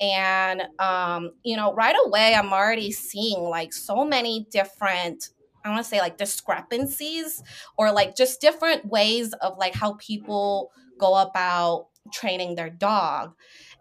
and 0.00 0.62
um, 0.80 1.30
you 1.44 1.56
know, 1.56 1.72
right 1.74 1.96
away 2.04 2.34
I'm 2.34 2.52
already 2.52 2.90
seeing 2.90 3.44
like 3.44 3.72
so 3.72 4.04
many 4.04 4.48
different 4.50 5.30
I 5.66 5.70
want 5.70 5.84
to 5.84 5.88
say 5.88 5.98
like 5.98 6.16
discrepancies 6.16 7.42
or 7.76 7.92
like 7.92 8.16
just 8.16 8.40
different 8.40 8.86
ways 8.86 9.32
of 9.34 9.58
like 9.58 9.74
how 9.74 9.94
people 9.94 10.70
go 10.98 11.16
about 11.16 11.88
training 12.12 12.54
their 12.54 12.70
dog. 12.70 13.34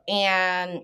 And 0.08 0.82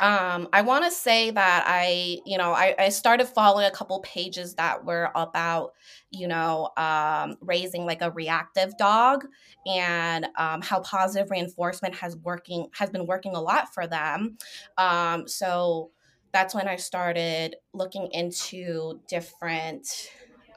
um, 0.00 0.48
I 0.52 0.62
want 0.62 0.84
to 0.84 0.92
say 0.92 1.30
that 1.30 1.64
I, 1.66 2.18
you 2.24 2.38
know, 2.38 2.52
I, 2.52 2.74
I, 2.78 2.88
started 2.90 3.26
following 3.26 3.66
a 3.66 3.70
couple 3.70 3.98
pages 4.00 4.54
that 4.54 4.84
were 4.84 5.10
about, 5.16 5.72
you 6.12 6.28
know, 6.28 6.70
um, 6.76 7.36
raising 7.40 7.84
like 7.84 8.00
a 8.00 8.12
reactive 8.12 8.76
dog 8.78 9.26
and 9.66 10.28
um, 10.36 10.62
how 10.62 10.80
positive 10.82 11.32
reinforcement 11.32 11.96
has 11.96 12.16
working 12.16 12.68
has 12.74 12.90
been 12.90 13.06
working 13.06 13.34
a 13.34 13.40
lot 13.40 13.74
for 13.74 13.88
them. 13.88 14.38
Um, 14.76 15.26
so 15.26 15.90
that's 16.32 16.54
when 16.54 16.68
I 16.68 16.76
started 16.76 17.56
looking 17.72 18.08
into 18.12 19.00
different 19.08 19.88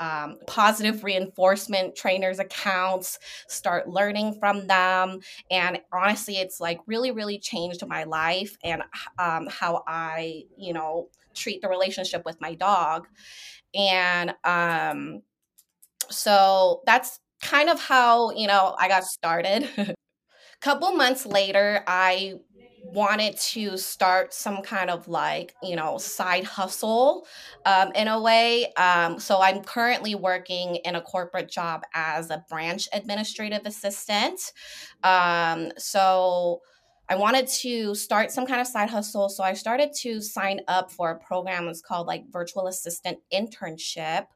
um, 0.01 0.39
positive 0.47 1.03
reinforcement 1.03 1.95
trainers 1.95 2.39
accounts, 2.39 3.19
start 3.47 3.87
learning 3.87 4.33
from 4.39 4.65
them. 4.65 5.19
And 5.51 5.79
honestly, 5.93 6.37
it's 6.37 6.59
like 6.59 6.79
really, 6.87 7.11
really 7.11 7.37
changed 7.37 7.85
my 7.87 8.03
life 8.03 8.57
and 8.63 8.81
um, 9.19 9.47
how 9.49 9.83
I, 9.87 10.45
you 10.57 10.73
know, 10.73 11.09
treat 11.35 11.61
the 11.61 11.69
relationship 11.69 12.23
with 12.25 12.41
my 12.41 12.55
dog. 12.55 13.07
And 13.75 14.33
um, 14.43 15.21
so 16.09 16.81
that's 16.87 17.19
kind 17.41 17.69
of 17.69 17.79
how, 17.79 18.31
you 18.31 18.47
know, 18.47 18.75
I 18.79 18.87
got 18.87 19.03
started. 19.03 19.69
A 19.77 19.93
couple 20.61 20.91
months 20.93 21.27
later, 21.27 21.83
I 21.85 22.39
wanted 22.93 23.37
to 23.37 23.77
start 23.77 24.33
some 24.33 24.61
kind 24.61 24.89
of 24.89 25.07
like 25.07 25.55
you 25.63 25.75
know 25.75 25.97
side 25.97 26.43
hustle 26.43 27.25
um, 27.65 27.91
in 27.93 28.07
a 28.07 28.21
way 28.21 28.71
um, 28.73 29.19
so 29.19 29.41
i'm 29.41 29.63
currently 29.63 30.15
working 30.15 30.75
in 30.77 30.95
a 30.95 31.01
corporate 31.01 31.49
job 31.49 31.83
as 31.93 32.29
a 32.29 32.43
branch 32.49 32.87
administrative 32.93 33.61
assistant 33.65 34.53
um, 35.03 35.71
so 35.77 36.61
I 37.11 37.15
wanted 37.15 37.45
to 37.47 37.93
start 37.93 38.31
some 38.31 38.45
kind 38.45 38.61
of 38.61 38.67
side 38.67 38.89
hustle. 38.89 39.27
So 39.27 39.43
I 39.43 39.51
started 39.51 39.91
to 39.95 40.21
sign 40.21 40.61
up 40.69 40.89
for 40.89 41.11
a 41.11 41.19
program. 41.19 41.67
It's 41.67 41.81
called 41.81 42.07
like 42.07 42.23
Virtual 42.31 42.67
Assistant 42.67 43.17
Internship. 43.33 44.27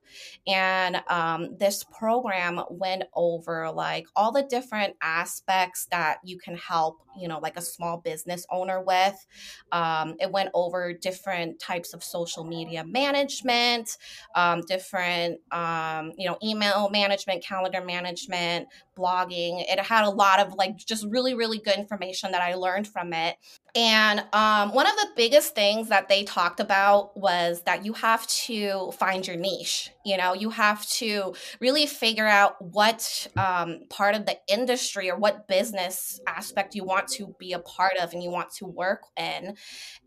And 0.48 1.02
um, 1.10 1.58
this 1.58 1.84
program 1.84 2.62
went 2.70 3.04
over 3.14 3.72
like 3.72 4.08
all 4.16 4.32
the 4.32 4.44
different 4.44 4.96
aspects 5.02 5.88
that 5.92 6.18
you 6.24 6.38
can 6.38 6.56
help, 6.56 7.02
you 7.18 7.28
know, 7.28 7.40
like 7.40 7.58
a 7.58 7.62
small 7.62 7.98
business 7.98 8.46
owner 8.52 8.82
with. 8.82 9.26
Um, 9.72 10.16
it 10.20 10.32
went 10.32 10.50
over 10.54 10.94
different 10.94 11.60
types 11.60 11.94
of 11.94 12.04
social 12.04 12.44
media 12.44 12.84
management, 12.86 13.98
um, 14.36 14.62
different, 14.68 15.40
um, 15.52 16.12
you 16.18 16.28
know, 16.28 16.38
email 16.44 16.90
management, 16.90 17.44
calendar 17.44 17.84
management, 17.84 18.68
blogging. 18.98 19.64
It 19.68 19.80
had 19.80 20.06
a 20.06 20.10
lot 20.10 20.40
of 20.40 20.54
like 20.54 20.78
just 20.78 21.06
really, 21.10 21.34
really 21.34 21.60
good 21.60 21.78
information 21.78 22.32
that 22.32 22.42
I 22.42 22.56
learned 22.56 22.88
from 22.88 23.14
it. 23.14 23.38
And 23.75 24.24
um, 24.32 24.74
one 24.74 24.88
of 24.88 24.96
the 24.96 25.10
biggest 25.17 25.53
things 25.53 25.89
that 25.89 26.08
they 26.08 26.24
talked 26.24 26.62
about 26.62 27.15
was 27.17 27.62
that 27.63 27.84
you 27.84 27.91
have 27.91 28.25
to 28.27 28.91
find 28.98 29.27
your 29.27 29.36
niche. 29.36 29.91
You 30.05 30.15
know, 30.15 30.34
you 30.34 30.50
have 30.51 30.88
to 30.91 31.34
really 31.60 31.86
figure 31.86 32.27
out 32.27 32.55
what 32.62 33.27
um, 33.36 33.82
part 33.89 34.15
of 34.15 34.25
the 34.25 34.38
industry 34.48 35.12
or 35.12 35.17
what 35.17 35.50
business 35.50 36.22
aspect 36.25 36.74
you 36.74 36.86
want 36.86 37.10
to 37.10 37.36
be 37.38 37.51
a 37.51 37.60
part 37.60 37.98
of 38.01 38.13
and 38.13 38.24
you 38.24 38.29
want 38.29 38.51
to 38.53 38.65
work 38.65 39.01
in. 39.17 39.58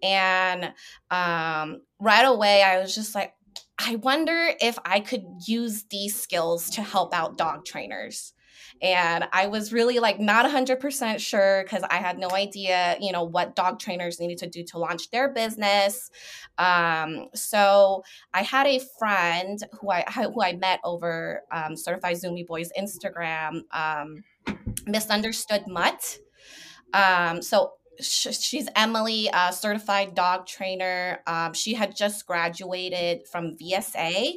And 0.02 0.72
um, 1.10 1.82
right 2.00 2.24
away, 2.24 2.62
I 2.62 2.78
was 2.78 2.94
just 2.94 3.14
like, 3.14 3.34
I 3.78 3.96
wonder 3.96 4.50
if 4.62 4.78
I 4.86 5.00
could 5.00 5.24
use 5.46 5.84
these 5.90 6.18
skills 6.18 6.70
to 6.70 6.82
help 6.82 7.12
out 7.12 7.36
dog 7.36 7.66
trainers 7.66 8.32
and 8.80 9.24
I 9.32 9.46
was 9.46 9.72
really 9.72 9.98
like 9.98 10.20
not 10.20 10.48
100% 10.50 11.18
sure 11.18 11.62
because 11.62 11.82
I 11.90 11.96
had 11.96 12.18
no 12.18 12.30
idea, 12.30 12.96
you 13.00 13.12
know, 13.12 13.24
what 13.24 13.56
dog 13.56 13.78
trainers 13.78 14.20
needed 14.20 14.38
to 14.38 14.46
do 14.46 14.62
to 14.64 14.78
launch 14.78 15.10
their 15.10 15.32
business. 15.32 16.10
Um, 16.58 17.28
so 17.34 18.02
I 18.32 18.42
had 18.42 18.66
a 18.66 18.80
friend 18.98 19.58
who 19.80 19.90
I 19.90 20.02
who 20.34 20.42
I 20.42 20.54
met 20.54 20.80
over 20.84 21.42
um, 21.50 21.76
Certified 21.76 22.16
Zoomy 22.16 22.46
Boys 22.46 22.70
Instagram, 22.78 23.62
um, 23.72 24.24
Misunderstood 24.86 25.64
Mutt. 25.66 26.18
Um, 26.94 27.42
so 27.42 27.72
she's 28.00 28.68
Emily, 28.76 29.28
a 29.32 29.52
certified 29.52 30.14
dog 30.14 30.46
trainer. 30.46 31.20
Um, 31.26 31.52
she 31.52 31.74
had 31.74 31.96
just 31.96 32.26
graduated 32.26 33.26
from 33.30 33.56
VSA. 33.56 34.34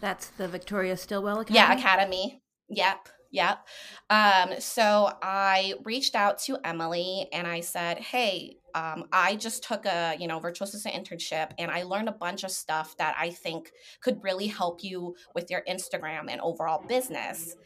That's 0.00 0.28
the 0.28 0.48
Victoria 0.48 0.96
Stillwell 0.96 1.40
Academy. 1.40 1.56
Yeah, 1.56 1.72
Academy. 1.72 2.42
Yep. 2.68 3.08
Yep. 3.32 3.66
Um, 4.10 4.50
so 4.60 5.10
I 5.22 5.74
reached 5.84 6.14
out 6.14 6.38
to 6.40 6.58
Emily 6.64 7.28
and 7.32 7.46
I 7.46 7.60
said, 7.60 7.98
Hey, 7.98 8.58
um, 8.74 9.04
I 9.12 9.36
just 9.36 9.64
took 9.64 9.86
a, 9.86 10.14
you 10.18 10.28
know, 10.28 10.38
virtual 10.38 10.68
assistant 10.68 10.94
internship 10.94 11.52
and 11.58 11.70
I 11.70 11.82
learned 11.82 12.08
a 12.08 12.12
bunch 12.12 12.44
of 12.44 12.50
stuff 12.50 12.96
that 12.98 13.16
I 13.18 13.30
think 13.30 13.72
could 14.00 14.22
really 14.22 14.46
help 14.46 14.84
you 14.84 15.16
with 15.34 15.50
your 15.50 15.62
Instagram 15.68 16.26
and 16.30 16.40
overall 16.40 16.84
business. 16.86 17.56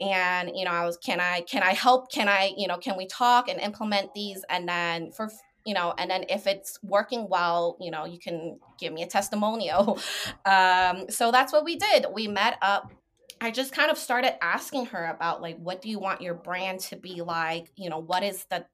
And, 0.00 0.52
you 0.54 0.64
know, 0.64 0.70
I 0.70 0.84
was, 0.84 0.96
can 0.96 1.20
I, 1.20 1.40
can 1.40 1.62
I 1.62 1.72
help? 1.72 2.12
Can 2.12 2.28
I, 2.28 2.52
you 2.56 2.68
know, 2.68 2.76
can 2.76 2.96
we 2.96 3.06
talk 3.06 3.48
and 3.48 3.60
implement 3.60 4.14
these? 4.14 4.44
And 4.48 4.68
then 4.68 5.10
for, 5.10 5.30
you 5.66 5.74
know, 5.74 5.92
and 5.98 6.10
then 6.10 6.24
if 6.28 6.46
it's 6.46 6.78
working 6.82 7.28
well, 7.28 7.76
you 7.80 7.90
know, 7.90 8.04
you 8.04 8.18
can 8.18 8.60
give 8.78 8.92
me 8.92 9.02
a 9.02 9.06
testimonial. 9.06 9.98
Um, 10.44 11.10
so 11.10 11.30
that's 11.30 11.52
what 11.52 11.62
we 11.62 11.76
did. 11.76 12.06
We 12.14 12.26
met 12.26 12.56
up 12.62 12.90
I 13.40 13.50
just 13.50 13.72
kind 13.72 13.90
of 13.90 13.98
started 13.98 14.42
asking 14.42 14.86
her 14.86 15.06
about 15.06 15.40
like 15.40 15.56
what 15.58 15.80
do 15.80 15.88
you 15.88 15.98
want 15.98 16.20
your 16.20 16.34
brand 16.34 16.80
to 16.80 16.96
be 16.96 17.22
like? 17.22 17.70
You 17.76 17.88
know, 17.90 17.98
what 17.98 18.22
is 18.22 18.44
the 18.50 18.66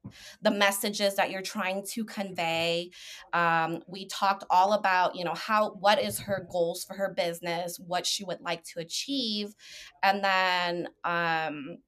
the 0.42 0.50
messages 0.50 1.16
that 1.16 1.30
you're 1.30 1.42
trying 1.42 1.84
to 1.92 2.04
convey? 2.04 2.90
Um, 3.32 3.82
we 3.86 4.06
talked 4.06 4.44
all 4.50 4.72
about 4.72 5.16
you 5.16 5.24
know 5.24 5.34
how 5.34 5.72
what 5.72 6.00
is 6.00 6.18
her 6.20 6.46
goals 6.50 6.84
for 6.84 6.94
her 6.94 7.12
business, 7.14 7.78
what 7.78 8.06
she 8.06 8.24
would 8.24 8.40
like 8.40 8.64
to 8.64 8.80
achieve, 8.80 9.54
and 10.02 10.24
then 10.24 10.88
um, 11.04 11.78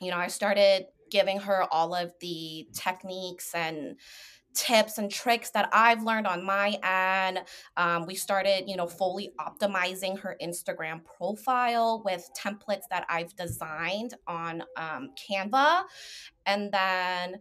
you 0.00 0.10
know 0.10 0.18
I 0.18 0.28
started 0.28 0.86
giving 1.10 1.38
her 1.40 1.64
all 1.70 1.94
of 1.94 2.12
the 2.20 2.66
techniques 2.72 3.54
and 3.54 3.96
tips 4.56 4.98
and 4.98 5.10
tricks 5.10 5.50
that 5.50 5.68
I've 5.72 6.02
learned 6.02 6.26
on 6.26 6.44
my 6.44 6.78
end. 6.82 7.40
Um, 7.76 8.06
we 8.06 8.14
started, 8.14 8.64
you 8.66 8.76
know, 8.76 8.88
fully 8.88 9.32
optimizing 9.38 10.18
her 10.18 10.36
Instagram 10.42 11.02
profile 11.04 12.02
with 12.04 12.28
templates 12.36 12.84
that 12.90 13.06
I've 13.08 13.36
designed 13.36 14.14
on 14.26 14.62
um, 14.76 15.10
Canva. 15.16 15.84
And 16.46 16.72
then, 16.72 17.36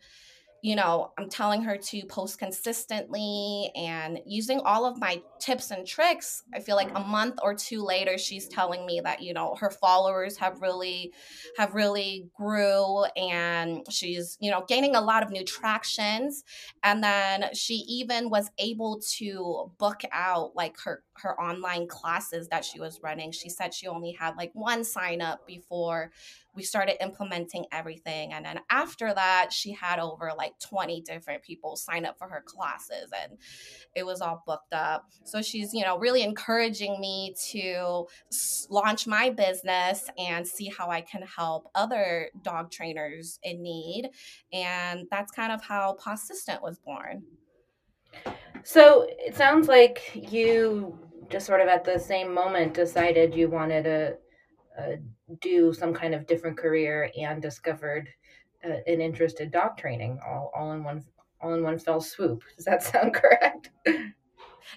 you 0.66 0.76
know, 0.76 1.12
I'm 1.16 1.30
telling 1.30 1.62
her 1.62 1.78
to 1.78 2.06
post 2.08 2.40
consistently 2.40 3.72
and 3.76 4.20
using 4.26 4.62
all 4.62 4.84
of 4.84 5.00
my 5.00 5.22
tips 5.40 5.70
and 5.70 5.86
tricks. 5.86 6.42
I 6.56 6.60
feel 6.60 6.76
like 6.76 6.90
a 6.96 7.02
month 7.02 7.36
or 7.44 7.54
two 7.54 7.84
later, 7.84 8.18
she's 8.18 8.48
telling 8.48 8.84
me 8.84 9.00
that, 9.04 9.22
you 9.22 9.36
know, 9.36 9.54
her 9.60 9.70
followers 9.70 10.38
have 10.38 10.64
really, 10.64 11.14
have 11.56 11.76
really 11.76 12.32
grew 12.34 13.04
and 13.16 13.86
she's, 13.92 14.40
you 14.42 14.50
know, 14.50 14.66
gaining 14.68 14.96
a 14.96 15.02
lot 15.02 15.22
of 15.22 15.30
new 15.30 15.44
tractions. 15.44 16.44
And 16.82 17.04
then 17.04 17.54
she 17.54 17.86
even 17.88 18.32
was 18.32 18.50
able 18.58 19.00
to 19.18 19.72
book 19.78 20.02
out 20.12 20.56
like 20.56 20.80
her, 20.84 21.04
her 21.18 21.40
online 21.40 21.86
classes 21.86 22.48
that 22.48 22.66
she 22.66 22.80
was 22.80 23.00
running. 23.04 23.32
She 23.32 23.50
said 23.50 23.72
she 23.72 23.86
only 23.86 24.14
had 24.14 24.36
like 24.36 24.50
one 24.54 24.84
sign 24.84 25.22
up 25.22 25.46
before 25.46 26.12
we 26.56 26.64
started 26.64 27.02
implementing 27.04 27.66
everything 27.72 28.34
and 28.34 28.46
then 28.46 28.60
after 28.70 29.14
that 29.14 29.52
she 29.52 29.72
had 29.72 30.00
over 30.00 30.32
like 30.38 30.54
20 30.60 31.02
different 31.02 31.44
people 31.44 31.76
sign 31.76 32.06
up 32.06 32.18
for 32.18 32.28
her 32.28 32.44
classes 32.46 33.10
and 33.22 33.38
it 33.96 34.06
was 34.06 34.22
all 34.22 34.44
booked 34.46 34.74
up. 34.74 35.06
So 35.24 35.42
she's 35.42 35.74
you 35.74 35.84
know 35.84 35.98
really 35.98 36.24
encouraging 36.24 37.00
me 37.00 37.36
to 37.52 38.06
launch 38.70 39.08
my 39.08 39.30
business 39.30 40.10
and 40.18 40.48
see 40.48 40.72
how 40.76 40.90
i 40.90 41.02
can 41.02 41.22
help 41.22 41.70
other 41.76 42.30
dog 42.44 42.72
trainers 42.72 43.40
in 43.44 43.62
need 43.62 44.10
and 44.54 45.08
that's 45.12 45.32
kind 45.32 45.52
of 45.52 45.62
how 45.64 45.98
Pawsistant 46.00 46.62
was 46.62 46.80
born. 46.80 47.24
So 48.64 49.06
it 49.10 49.36
sounds 49.36 49.68
like 49.68 50.12
you 50.14 50.98
just 51.30 51.46
sort 51.46 51.62
of 51.62 51.68
at 51.68 51.84
the 51.84 52.00
same 52.00 52.34
moment 52.34 52.74
decided 52.74 53.36
you 53.36 53.50
wanted 53.50 53.84
to 53.84 54.18
uh, 54.78 54.96
do 55.42 55.74
some 55.74 55.94
kind 55.94 56.14
of 56.14 56.28
different 56.28 56.58
career 56.58 57.10
and 57.18 57.42
discovered 57.42 58.10
uh, 58.64 58.78
an 58.88 59.02
interest 59.02 59.40
in 59.40 59.50
dog 59.50 59.78
training 59.78 60.20
all, 60.26 60.52
all 60.56 60.72
in 60.74 60.84
one 60.84 61.04
all 61.42 61.54
in 61.54 61.64
one 61.64 61.78
fell 61.78 62.02
swoop. 62.02 62.44
Does 62.56 62.66
that 62.66 62.84
sound 62.92 63.14
correct? 63.14 63.70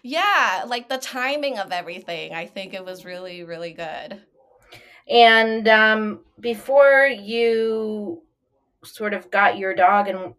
Yeah 0.02 0.64
like 0.66 0.88
the 0.88 0.98
timing 0.98 1.58
of 1.58 1.72
everything. 1.72 2.34
I 2.34 2.46
think 2.46 2.74
it 2.74 2.84
was 2.84 3.04
really 3.04 3.44
really 3.44 3.72
good. 3.72 4.20
And 5.08 5.66
um, 5.68 6.20
before 6.38 7.06
you 7.06 8.22
sort 8.84 9.14
of 9.14 9.30
got 9.30 9.58
your 9.58 9.74
dog 9.74 10.08
and 10.08 10.34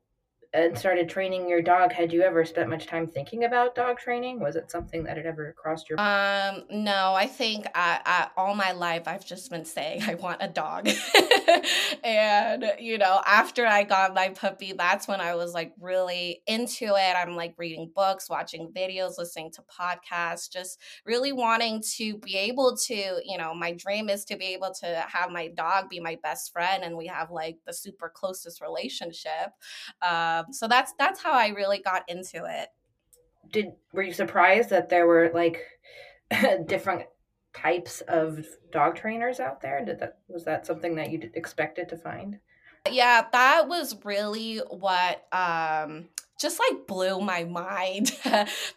and 0.52 0.78
started 0.78 1.08
training 1.08 1.48
your 1.48 1.62
dog, 1.62 1.92
had 1.92 2.12
you 2.12 2.24
ever 2.24 2.44
spent 2.44 2.70
much 2.70 2.88
time 2.88 3.06
thinking 3.06 3.44
about 3.44 3.76
dog 3.76 4.00
training? 4.00 4.40
Was 4.40 4.56
it 4.56 4.72
something 4.72 5.04
that 5.04 5.16
had 5.16 5.28
ever 5.28 5.54
crossed 5.56 5.90
your? 5.90 6.00
Um, 6.00 6.64
no, 6.72 7.14
I 7.14 7.28
think 7.28 7.68
I, 7.76 8.00
I 8.04 8.28
all 8.36 8.56
my 8.56 8.72
life 8.72 9.04
I've 9.08 9.26
just 9.26 9.52
been 9.52 9.66
saying 9.66 10.02
I 10.08 10.16
want 10.16 10.38
a 10.42 10.48
dog, 10.48 10.90
and 12.04 12.72
you 12.80 12.98
know, 12.98 13.22
after 13.28 13.66
I 13.66 13.84
got 13.84 14.16
my 14.16 14.30
puppy, 14.30 14.74
that's 14.74 15.08
when 15.08 15.22
I 15.22 15.36
was 15.36 15.54
like 15.54 15.74
really 15.80 16.42
into 16.48 16.86
it. 16.86 17.16
I'm 17.16 17.36
like 17.36 17.54
reading 17.58 17.92
books, 17.94 18.28
watching 18.28 18.72
videos, 18.76 19.20
listening 19.20 19.52
to 19.52 19.62
podcasts, 19.62 20.52
just 20.52 20.80
really 21.06 21.32
wanting 21.32 21.84
to 21.98 22.18
be 22.18 22.36
able 22.36 22.76
to, 22.88 23.22
you 23.24 23.38
know, 23.38 23.54
my 23.54 23.72
dream 23.74 24.10
is 24.10 24.26
to 24.26 24.36
be 24.36 24.46
able 24.46 24.74
to 24.82 25.06
have 25.08 25.30
my 25.30 25.50
dog 25.50 25.90
be 25.90 26.00
my 26.00 26.18
best 26.24 26.52
friend, 26.52 26.84
and 26.84 26.98
we 26.98 27.06
have 27.06 27.30
like 27.30 27.58
the 27.68 27.74
super 27.74 28.12
closest 28.14 28.62
relationship. 28.62 29.52
Um, 30.02 30.39
um, 30.40 30.54
so 30.54 30.68
that's 30.68 30.94
that's 30.98 31.22
how 31.22 31.34
I 31.34 31.50
really 31.50 31.80
got 31.80 32.04
into 32.08 32.46
it. 32.46 32.70
Did 33.52 33.74
were 33.94 34.04
you 34.04 34.14
surprised 34.14 34.70
that 34.70 34.90
there 34.90 35.08
were 35.08 35.32
like 35.34 35.64
different 36.66 37.04
types 37.54 38.02
of 38.02 38.46
dog 38.72 38.96
trainers 38.96 39.40
out 39.40 39.62
there? 39.62 39.84
Did 39.84 40.00
that 40.00 40.20
was 40.28 40.46
that 40.46 40.66
something 40.66 40.96
that 40.96 41.12
you 41.12 41.30
expected 41.34 41.90
to 41.90 41.98
find? 41.98 42.40
Yeah, 42.90 43.26
that 43.32 43.68
was 43.68 43.96
really 44.04 44.58
what 44.70 45.26
um 45.34 46.10
just 46.40 46.60
like 46.60 46.88
blew 46.88 47.20
my 47.20 47.44
mind 47.46 48.18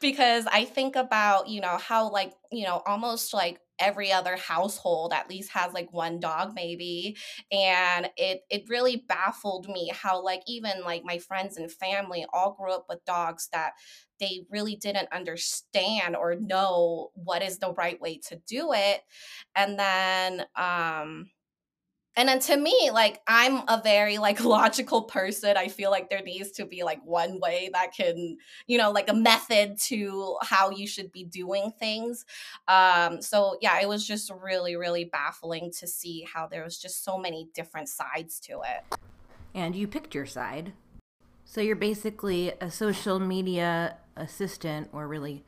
because 0.01 0.47
I 0.47 0.65
think 0.65 0.97
about, 0.97 1.49
you 1.49 1.61
know, 1.61 1.79
how 1.79 2.11
like, 2.11 2.33
you 2.51 2.65
know, 2.65 2.83
almost 2.87 3.33
like 3.33 3.61
every 3.83 4.13
other 4.13 4.37
household 4.37 5.13
at 5.13 5.29
least 5.29 5.51
has 5.53 5.73
like 5.73 5.93
one 5.93 6.21
dog 6.21 6.53
maybe 6.55 7.17
and 7.51 8.09
it 8.17 8.43
it 8.49 8.65
really 8.69 9.05
baffled 9.09 9.69
me 9.69 9.91
how 9.93 10.23
like 10.23 10.43
even 10.47 10.83
like 10.85 11.03
my 11.05 11.19
friends 11.19 11.57
and 11.57 11.71
family 11.71 12.25
all 12.33 12.53
grew 12.59 12.73
up 12.73 12.87
with 12.89 13.05
dogs 13.05 13.49
that 13.53 13.73
they 14.21 14.43
really 14.51 14.77
didn't 14.77 15.09
understand 15.13 16.15
or 16.15 16.37
know 16.37 17.11
what 17.15 17.43
is 17.43 17.59
the 17.59 17.73
right 17.73 18.01
way 18.01 18.19
to 18.29 18.41
do 18.47 18.73
it 18.73 19.01
and 19.57 19.79
then 19.79 20.47
um 20.57 21.27
and 22.17 22.29
then 22.29 22.41
to 22.41 22.57
me 22.57 22.91
like 22.93 23.21
i'm 23.27 23.63
a 23.69 23.81
very 23.83 24.19
like 24.19 24.43
logical 24.45 25.03
person. 25.03 25.57
I 25.57 25.69
feel 25.69 25.91
like 25.91 26.11
there 26.11 26.23
needs 26.23 26.53
to 26.53 26.67
be 26.67 26.83
like 26.83 27.01
one 27.05 27.41
way 27.41 27.71
that 27.73 27.93
can 27.97 28.39
you 28.67 28.79
know 28.79 28.91
like 28.91 29.09
a 29.09 29.15
method 29.15 29.79
to 29.87 30.37
how 30.43 30.71
you 30.71 30.87
should 30.87 31.13
be 31.13 31.25
doing 31.25 31.73
things. 31.79 32.25
Um 32.69 33.21
so 33.23 33.59
yeah 33.61 33.81
it 33.81 33.89
was 33.89 34.07
just 34.07 34.31
really 34.43 34.77
really 34.77 35.05
baffling 35.05 35.73
to 35.79 35.87
see 35.87 36.27
how 36.33 36.47
there 36.47 36.65
was 36.65 36.79
just 36.79 37.05
so 37.05 37.19
many 37.19 37.49
different 37.55 37.89
sides 37.89 38.41
to 38.41 38.61
it. 38.65 38.99
And 39.55 39.75
you 39.75 39.87
picked 39.87 40.15
your 40.15 40.27
side. 40.27 40.73
So 41.45 41.61
you're 41.61 41.77
basically 41.77 42.53
a 42.61 42.71
social 42.71 43.19
media 43.19 43.99
assistant 44.17 44.89
or 44.93 45.07
really 45.07 45.45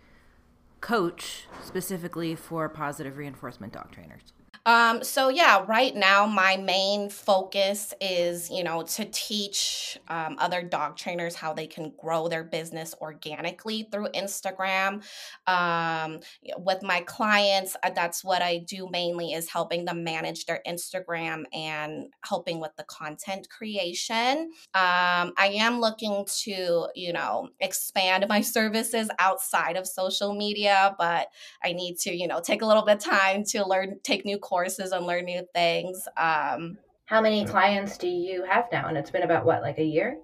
coach 0.80 1.46
specifically 1.62 2.34
for 2.34 2.68
positive 2.68 3.16
reinforcement 3.16 3.72
dog 3.72 3.90
trainers 3.90 4.34
um, 4.66 5.04
so 5.04 5.28
yeah, 5.28 5.62
right 5.68 5.94
now 5.94 6.24
my 6.24 6.56
main 6.56 7.10
focus 7.10 7.92
is, 8.00 8.50
you 8.50 8.64
know, 8.64 8.82
to 8.82 9.04
teach 9.04 9.98
um, 10.08 10.36
other 10.38 10.62
dog 10.62 10.96
trainers 10.96 11.34
how 11.34 11.52
they 11.52 11.66
can 11.66 11.92
grow 12.00 12.28
their 12.28 12.44
business 12.44 12.94
organically 13.02 13.86
through 13.92 14.08
Instagram. 14.14 15.02
Um, 15.46 16.20
with 16.56 16.82
my 16.82 17.02
clients, 17.02 17.76
uh, 17.82 17.90
that's 17.94 18.24
what 18.24 18.40
I 18.40 18.58
do 18.58 18.88
mainly 18.90 19.32
is 19.32 19.50
helping 19.50 19.84
them 19.84 20.02
manage 20.02 20.46
their 20.46 20.62
Instagram 20.66 21.44
and 21.52 22.06
helping 22.24 22.58
with 22.58 22.74
the 22.78 22.84
content 22.84 23.50
creation. 23.50 24.50
Um, 24.72 25.34
I 25.36 25.52
am 25.56 25.78
looking 25.78 26.24
to, 26.44 26.88
you 26.94 27.12
know, 27.12 27.50
expand 27.60 28.24
my 28.30 28.40
services 28.54 29.10
outside 29.18 29.76
of 29.76 29.86
social 29.86 30.34
media, 30.34 30.96
but 30.98 31.28
I 31.62 31.72
need 31.74 31.98
to, 31.98 32.16
you 32.16 32.26
know, 32.26 32.40
take 32.40 32.62
a 32.62 32.66
little 32.66 32.84
bit 32.84 32.96
of 32.96 33.04
time 33.04 33.44
to 33.48 33.66
learn, 33.66 33.98
take 34.02 34.24
new 34.24 34.38
courses 34.38 34.53
courses 34.54 34.92
and 34.92 35.04
learn 35.04 35.24
new 35.24 35.44
things. 35.52 36.06
Um, 36.16 36.78
How 37.06 37.20
many 37.20 37.44
clients 37.44 37.98
do 37.98 38.06
you 38.06 38.44
have 38.48 38.66
now? 38.70 38.86
And 38.86 38.96
it's 38.96 39.10
been 39.10 39.24
about 39.24 39.44
what, 39.44 39.62
like 39.62 39.78
a 39.78 39.84
year? 39.84 40.16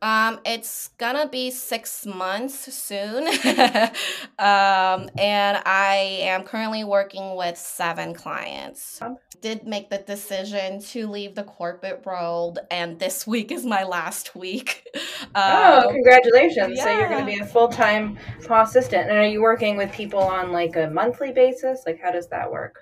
Um, 0.00 0.38
it's 0.44 0.90
gonna 0.98 1.28
be 1.28 1.50
six 1.50 2.06
months 2.06 2.72
soon. 2.72 3.26
um, 4.38 5.08
and 5.18 5.60
I 5.64 6.18
am 6.22 6.44
currently 6.44 6.84
working 6.84 7.36
with 7.36 7.56
seven 7.58 8.14
clients. 8.14 9.00
Did 9.40 9.66
make 9.66 9.90
the 9.90 9.98
decision 9.98 10.80
to 10.90 11.08
leave 11.08 11.34
the 11.34 11.42
corporate 11.42 12.06
world, 12.06 12.60
and 12.70 13.00
this 13.00 13.26
week 13.34 13.50
is 13.50 13.66
my 13.66 13.82
last 13.82 14.36
week. 14.36 14.86
Um, 15.34 15.44
oh, 15.44 15.88
congratulations! 15.90 16.76
Yeah. 16.76 16.84
So 16.84 16.98
you're 16.98 17.08
going 17.08 17.24
to 17.24 17.32
be 17.32 17.38
a 17.38 17.46
full 17.46 17.68
time 17.68 18.18
assistant, 18.50 19.08
and 19.08 19.16
are 19.16 19.24
you 19.24 19.40
working 19.40 19.78
with 19.78 19.90
people 19.92 20.18
on 20.20 20.52
like 20.52 20.76
a 20.76 20.90
monthly 20.90 21.32
basis? 21.32 21.84
Like, 21.86 22.00
how 22.02 22.10
does 22.10 22.28
that 22.28 22.50
work? 22.50 22.80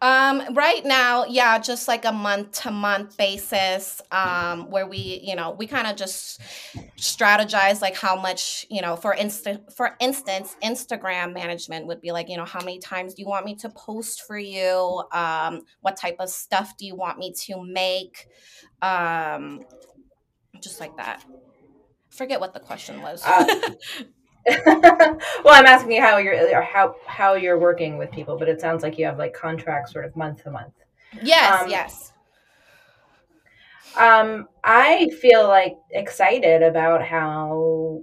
Um, 0.00 0.54
right 0.54 0.84
now, 0.84 1.24
yeah, 1.24 1.58
just 1.58 1.88
like 1.88 2.04
a 2.04 2.12
month 2.12 2.62
to 2.62 2.70
month 2.70 3.16
basis, 3.16 4.00
um, 4.12 4.70
where 4.70 4.86
we, 4.86 5.20
you 5.22 5.34
know, 5.34 5.52
we 5.52 5.66
kind 5.66 5.86
of 5.86 5.96
just 5.96 6.40
strategize 6.96 7.80
like 7.80 7.96
how 7.96 8.20
much, 8.20 8.66
you 8.70 8.82
know, 8.82 8.96
for 8.96 9.14
instance, 9.14 9.72
for 9.74 9.96
instance, 10.00 10.56
Instagram 10.62 11.32
management 11.32 11.86
would 11.86 12.00
be 12.00 12.12
like, 12.12 12.28
you 12.28 12.36
know, 12.36 12.44
how 12.44 12.60
many 12.60 12.78
times 12.78 13.14
do 13.14 13.22
you 13.22 13.28
want 13.28 13.44
me 13.44 13.54
to 13.56 13.68
post 13.70 14.22
for 14.26 14.38
you? 14.38 15.02
Um, 15.12 15.62
what 15.80 15.96
type 15.96 16.16
of 16.18 16.28
stuff 16.28 16.76
do 16.76 16.86
you 16.86 16.94
want 16.94 17.18
me 17.18 17.32
to 17.46 17.64
make? 17.64 18.26
Um, 18.82 19.62
just 20.60 20.80
like 20.80 20.96
that. 20.96 21.24
Forget 22.10 22.40
what 22.40 22.54
the 22.54 22.60
question 22.60 23.02
was. 23.02 23.22
Uh, 23.24 23.46
well, 24.64 25.18
I'm 25.46 25.66
asking 25.66 25.92
you 25.92 26.00
how 26.00 26.18
you're 26.18 26.62
how 26.62 26.94
how 27.06 27.34
you're 27.34 27.58
working 27.58 27.98
with 27.98 28.12
people, 28.12 28.36
but 28.38 28.48
it 28.48 28.60
sounds 28.60 28.82
like 28.82 28.98
you 28.98 29.04
have 29.04 29.18
like 29.18 29.34
contracts 29.34 29.92
sort 29.92 30.04
of 30.04 30.14
month 30.14 30.44
to 30.44 30.50
month. 30.50 30.74
Yes, 31.22 31.62
um, 31.62 31.70
yes. 31.70 32.12
Um, 33.96 34.48
I 34.62 35.08
feel 35.20 35.48
like 35.48 35.76
excited 35.90 36.62
about 36.62 37.02
how 37.02 38.02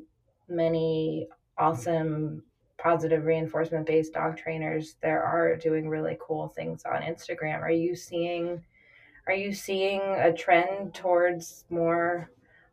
many 0.49 1.27
awesome 1.58 2.43
positive 2.77 3.25
reinforcement 3.25 3.86
based 3.86 4.13
dog 4.13 4.36
trainers 4.36 4.95
there 5.01 5.23
are 5.23 5.56
doing 5.56 5.88
really 5.88 6.17
cool 6.19 6.49
things 6.49 6.84
on 6.84 7.01
Instagram. 7.01 7.62
Are 7.62 7.71
you 7.71 7.95
seeing 7.95 8.62
are 9.27 9.34
you 9.34 9.53
seeing 9.53 10.01
a 10.01 10.34
trend 10.34 10.93
towards 10.93 11.63
more 11.69 12.29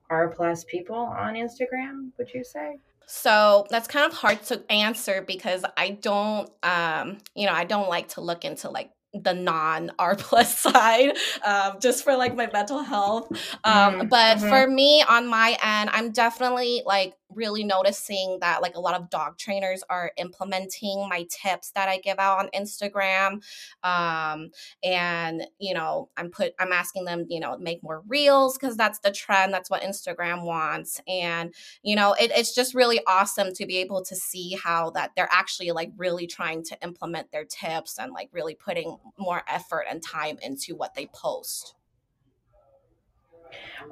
R 0.09 0.29
plus 0.29 0.65
people 0.65 0.97
on 0.97 1.35
Instagram, 1.35 2.11
would 2.19 2.35
you 2.35 2.43
say? 2.43 2.79
So 3.13 3.67
that's 3.71 3.89
kind 3.89 4.07
of 4.07 4.17
hard 4.17 4.41
to 4.45 4.63
answer 4.71 5.21
because 5.27 5.65
I 5.77 5.91
don't, 5.91 6.49
um, 6.63 7.19
you 7.35 7.47
know, 7.47 7.53
I 7.53 7.65
don't 7.65 7.89
like 7.89 8.09
to 8.11 8.21
look 8.21 8.45
into 8.45 8.71
like 8.71 8.93
the 9.13 9.35
non 9.35 9.91
R 9.99 10.15
plus 10.15 10.57
side, 10.57 11.17
um, 11.45 11.79
just 11.81 12.05
for 12.05 12.17
like 12.17 12.37
my 12.37 12.49
mental 12.53 12.83
health. 12.85 13.29
Um, 13.65 14.03
Mhm, 14.03 14.09
but 14.09 14.39
mhm. 14.39 14.49
for 14.49 14.67
me, 14.69 15.03
on 15.03 15.27
my 15.27 15.57
end, 15.61 15.91
I'm 15.93 16.13
definitely 16.13 16.83
like 16.87 17.15
really 17.35 17.65
noticing 17.65 18.39
that 18.41 18.63
like 18.63 18.75
a 18.75 18.81
lot 18.81 18.95
of 18.95 19.11
dog 19.11 19.39
trainers 19.39 19.83
are 19.89 20.13
implementing 20.17 21.09
my 21.09 21.27
tips 21.31 21.71
that 21.73 21.89
I 21.89 21.99
give 21.99 22.19
out 22.19 22.39
on 22.39 22.49
Instagram. 22.55 23.43
Um, 23.83 24.51
and 24.83 25.47
you 25.59 25.75
know, 25.75 26.09
I'm 26.17 26.31
put 26.31 26.53
I'm 26.59 26.73
asking 26.73 27.05
them, 27.05 27.27
you 27.29 27.41
know, 27.41 27.57
make 27.59 27.83
more 27.83 28.03
reels 28.09 28.57
because 28.57 28.77
that's 28.77 28.99
the 29.01 29.11
trend. 29.11 29.53
That's 29.53 29.71
what 29.71 29.83
Instagram 29.83 30.45
wants. 30.45 31.01
And 31.07 31.55
you 31.83 31.97
know, 31.97 32.15
it, 32.15 32.31
it's 32.35 32.55
just 32.55 32.75
really 32.75 33.01
awesome 33.07 33.53
to 33.55 33.67
be 33.67 33.79
able 33.79 34.03
to 34.05 34.17
see 34.17 34.59
how 34.63 34.91
that 34.91 35.13
they're 35.17 35.29
actually 35.31 35.71
like 35.71 35.91
really 35.97 36.27
trying 36.27 36.63
to 36.65 36.77
implement 36.83 37.31
their 37.31 37.45
tips 37.45 37.99
and 37.99 38.13
like 38.13 38.29
really 38.33 38.55
putting 38.55 38.97
more 39.19 39.43
effort 39.49 39.87
and 39.89 40.03
time 40.03 40.39
into 40.43 40.75
what 40.75 40.95
they 40.95 41.07
post. 41.13 41.75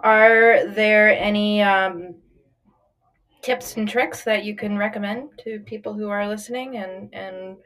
Are 0.00 0.66
there 0.66 1.10
any 1.18 1.62
um, 1.62 2.14
tips 3.48 3.78
and 3.78 3.88
tricks 3.88 4.24
that 4.24 4.44
you 4.44 4.54
can 4.54 4.76
recommend 4.76 5.30
to 5.38 5.58
people 5.60 5.94
who 5.94 6.10
are 6.10 6.28
listening 6.28 6.76
and 6.76 7.08
and 7.14 7.56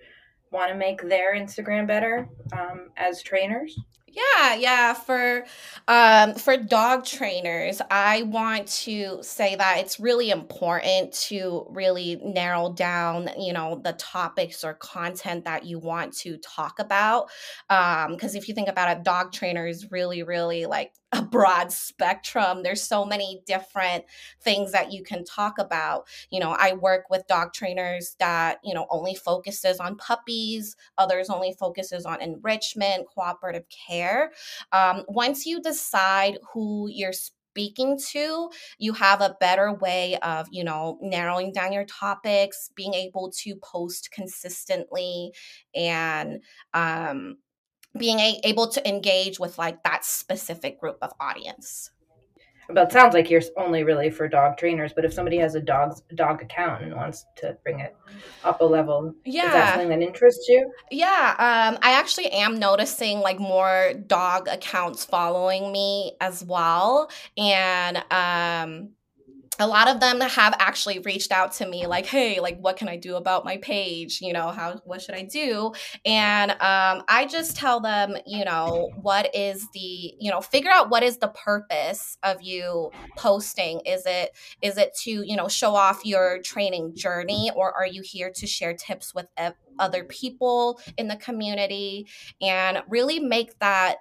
want 0.53 0.71
to 0.71 0.79
make 0.79 1.03
their 1.03 1.35
Instagram 1.35 1.89
better 1.89 2.29
um, 2.53 2.91
as 2.97 3.21
trainers? 3.21 3.77
Yeah, 4.07 4.55
yeah. 4.55 4.95
For 4.95 5.45
um 5.89 6.35
for 6.35 6.57
dog 6.57 7.05
trainers, 7.05 7.83
I 7.91 8.23
want 8.23 8.69
to 8.85 9.19
say 9.23 9.57
that 9.57 9.79
it's 9.79 9.99
really 9.99 10.31
important 10.31 11.15
to 11.31 11.67
really 11.71 12.21
narrow 12.23 12.73
down, 12.73 13.31
you 13.37 13.53
know, 13.53 13.81
the 13.83 13.95
topics 13.95 14.63
or 14.63 14.75
content 14.75 15.47
that 15.47 15.65
you 15.65 15.81
want 15.81 16.13
to 16.19 16.37
talk 16.37 16.79
about. 16.79 17.29
Um, 17.71 18.13
because 18.13 18.37
if 18.37 18.47
you 18.47 18.55
think 18.55 18.69
about 18.69 18.97
it, 18.97 19.03
dog 19.03 19.33
trainer 19.33 19.67
is 19.67 19.91
really, 19.91 20.23
really 20.23 20.67
like 20.67 20.93
a 21.13 21.23
broad 21.23 21.71
spectrum. 21.71 22.63
There's 22.63 22.83
so 22.83 23.05
many 23.05 23.43
different 23.47 24.05
things 24.41 24.73
that 24.73 24.93
you 24.93 25.03
can 25.03 25.25
talk 25.25 25.59
about. 25.59 26.07
You 26.31 26.41
know, 26.41 26.57
I 26.59 26.73
work 26.73 27.11
with 27.11 27.27
dog 27.27 27.53
trainers 27.53 28.17
that, 28.19 28.59
you 28.65 28.75
know, 28.75 28.87
only 28.91 29.15
focuses 29.15 29.79
on 29.79 29.97
puppies, 29.97 30.75
others 30.97 31.29
only 31.29 31.55
focuses 31.59 32.07
on 32.07 32.23
enrichment, 32.23 33.07
cooperative 33.13 33.67
care. 33.69 34.33
Um, 34.73 35.05
once 35.07 35.45
you 35.45 35.61
decide 35.61 36.39
who 36.53 36.89
you're 36.91 37.13
speaking 37.13 37.99
to, 38.13 38.49
you 38.79 38.95
have 38.95 39.21
a 39.21 39.37
better 39.39 39.75
way 39.75 40.17
of, 40.23 40.49
you 40.51 40.65
know, 40.65 40.99
narrowing 41.03 41.53
down 41.53 41.73
your 41.73 41.85
topics, 41.85 42.71
being 42.75 42.95
able 42.95 43.31
to 43.43 43.55
post 43.57 44.11
consistently, 44.11 45.33
and 45.75 46.43
um, 46.73 47.37
being 47.97 48.19
a- 48.19 48.41
able 48.45 48.69
to 48.69 48.89
engage 48.89 49.39
with 49.39 49.59
like 49.59 49.83
that 49.85 50.05
specific 50.05 50.81
group 50.81 50.99
of 51.03 51.13
audience. 51.21 51.91
But 52.69 52.89
it 52.89 52.93
sounds 52.93 53.13
like 53.15 53.29
you're 53.29 53.43
only 53.57 53.83
really 53.83 54.11
for 54.11 54.29
dog 54.29 54.57
trainers. 54.57 54.93
But 54.93 55.05
if 55.05 55.13
somebody 55.13 55.37
has 55.39 55.55
a 55.55 55.61
dog's 55.61 56.03
dog 56.15 56.43
account 56.43 56.85
and 56.85 56.95
wants 56.95 57.27
to 57.37 57.57
bring 57.65 57.81
it 57.81 57.95
up 58.45 58.61
a 58.61 58.65
level, 58.65 59.15
yeah, 59.25 59.47
is 59.47 59.53
that 59.53 59.69
something 59.71 59.89
that 59.89 60.01
interests 60.01 60.49
you? 60.49 60.73
Yeah, 60.91 61.35
um, 61.39 61.79
I 61.83 61.93
actually 61.99 62.31
am 62.31 62.59
noticing 62.59 63.19
like 63.19 63.39
more 63.39 63.95
dog 64.07 64.49
accounts 64.49 65.05
following 65.05 65.73
me 65.73 66.13
as 66.21 66.45
well. 66.45 67.11
And 67.37 67.99
um, 68.11 68.91
a 69.59 69.67
lot 69.67 69.89
of 69.89 70.01
them 70.01 70.21
have 70.21 70.55
actually 70.59 70.99
reached 71.01 71.31
out 71.31 71.53
to 71.53 71.67
me 71.67 71.87
like, 71.87 72.07
hey, 72.07 72.41
like 72.41 72.59
what 72.59 72.77
can 72.77 72.89
I 72.89 72.97
do 72.97 73.17
about 73.17 73.45
my 73.45 73.59
page? 73.59 74.21
You 74.23 74.33
know, 74.33 74.49
how 74.49 74.81
what 74.85 75.03
should 75.03 75.15
I 75.15 75.23
do? 75.23 75.73
And 76.05 76.53
um, 76.53 77.05
I 77.09 77.27
just 77.31 77.57
tell 77.57 77.81
them, 77.81 78.17
you 78.27 78.45
know, 78.45 78.91
what 79.01 79.35
is 79.35 79.69
the, 79.75 80.15
you 80.19 80.31
know, 80.31 80.41
figure 80.41 80.71
out 80.71 80.91
what 80.91 81.03
is 81.03 81.19
the 81.19 81.29
purpose 81.29 82.17
of 82.23 82.41
you 82.43 82.91
posting. 83.17 83.81
Is 83.81 84.07
it 84.07 84.33
is 84.63 84.79
it 84.79 84.95
to, 85.03 85.11
you 85.11 85.37
know, 85.37 85.49
show 85.49 85.75
off 85.75 86.05
your 86.05 86.41
training 86.43 86.97
journey 86.97 87.51
or 87.55 87.73
are 87.73 87.87
you 87.87 88.03
here 88.03 88.33
to 88.37 88.47
share 88.47 88.75
tips 88.75 89.15
with 89.15 89.27
other 89.79 90.05
people 90.05 90.81
in 90.97 91.09
the 91.09 91.17
community 91.17 92.07
and 92.41 92.83
really 92.89 93.21
make 93.21 93.59
that 93.59 93.97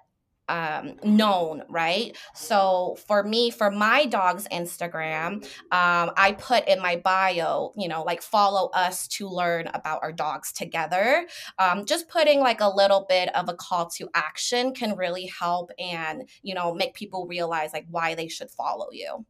um, 0.52 0.98
known, 1.04 1.64
right? 1.70 2.16
So 2.36 2.98
for 3.08 3.24
me, 3.24 3.52
for 3.52 3.72
my 3.72 4.06
dog's 4.06 4.48
Instagram, 4.50 5.46
um, 5.72 6.12
I 6.18 6.36
put 6.38 6.68
in 6.68 6.80
my 6.82 6.98
bio, 6.98 7.72
you 7.78 7.88
know, 7.88 8.04
like 8.04 8.22
follow 8.22 8.70
us 8.74 9.08
to 9.10 9.30
learn 9.30 9.70
about 9.74 10.00
our 10.04 10.12
dogs 10.12 10.52
together. 10.52 11.26
Um, 11.58 11.86
just 11.86 12.10
putting 12.10 12.42
like 12.42 12.60
a 12.60 12.70
little 12.70 13.06
bit 13.08 13.34
of 13.34 13.48
a 13.48 13.54
call 13.54 13.90
to 13.92 14.10
action 14.14 14.74
can 14.74 14.98
really 14.98 15.32
help 15.40 15.72
and, 15.80 16.28
you 16.44 16.54
know, 16.54 16.74
make 16.74 16.96
people 16.96 17.28
realize 17.28 17.72
like 17.72 17.86
why 17.90 18.14
they 18.14 18.28
should 18.28 18.52
follow 18.52 18.88
you. 18.92 19.26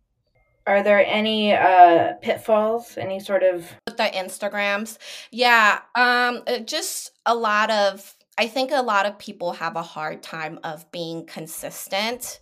Are 0.65 0.83
there 0.83 1.05
any 1.05 1.53
uh, 1.53 2.13
pitfalls? 2.21 2.97
Any 2.97 3.19
sort 3.19 3.43
of 3.43 3.71
With 3.87 3.97
the 3.97 4.03
Instagrams, 4.03 4.97
yeah, 5.31 5.79
um, 5.95 6.43
uh, 6.47 6.59
just 6.59 7.11
a 7.25 7.35
lot 7.35 7.71
of 7.71 8.15
I 8.37 8.47
think 8.47 8.71
a 8.71 8.81
lot 8.81 9.05
of 9.05 9.19
people 9.19 9.53
have 9.53 9.75
a 9.75 9.81
hard 9.81 10.23
time 10.23 10.59
of 10.63 10.89
being 10.91 11.25
consistent 11.25 12.39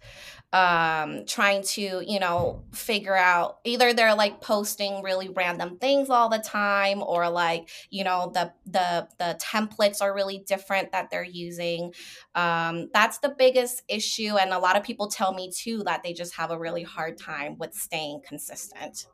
um 0.51 1.25
trying 1.27 1.61
to 1.61 2.03
you 2.07 2.19
know 2.19 2.63
figure 2.73 3.15
out 3.15 3.59
either 3.65 3.93
they're 3.93 4.15
like 4.15 4.41
posting 4.41 5.03
really 5.03 5.29
random 5.29 5.77
things 5.77 6.09
all 6.09 6.27
the 6.27 6.39
time 6.39 7.03
or 7.03 7.29
like 7.29 7.69
you 7.91 8.03
know 8.03 8.31
the 8.33 8.51
the 8.65 9.07
the 9.19 9.39
templates 9.39 10.01
are 10.01 10.11
really 10.11 10.39
different 10.47 10.91
that 10.91 11.11
they're 11.11 11.23
using 11.23 11.93
um 12.33 12.89
that's 12.95 13.19
the 13.19 13.35
biggest 13.37 13.83
issue 13.87 14.37
and 14.41 14.51
a 14.51 14.57
lot 14.57 14.75
of 14.75 14.83
people 14.83 15.07
tell 15.07 15.35
me 15.35 15.51
too 15.51 15.83
that 15.83 16.01
they 16.01 16.13
just 16.13 16.33
have 16.33 16.49
a 16.49 16.57
really 16.57 16.81
hard 16.81 17.15
time 17.15 17.55
with 17.59 17.75
staying 17.75 18.19
consistent 18.27 19.05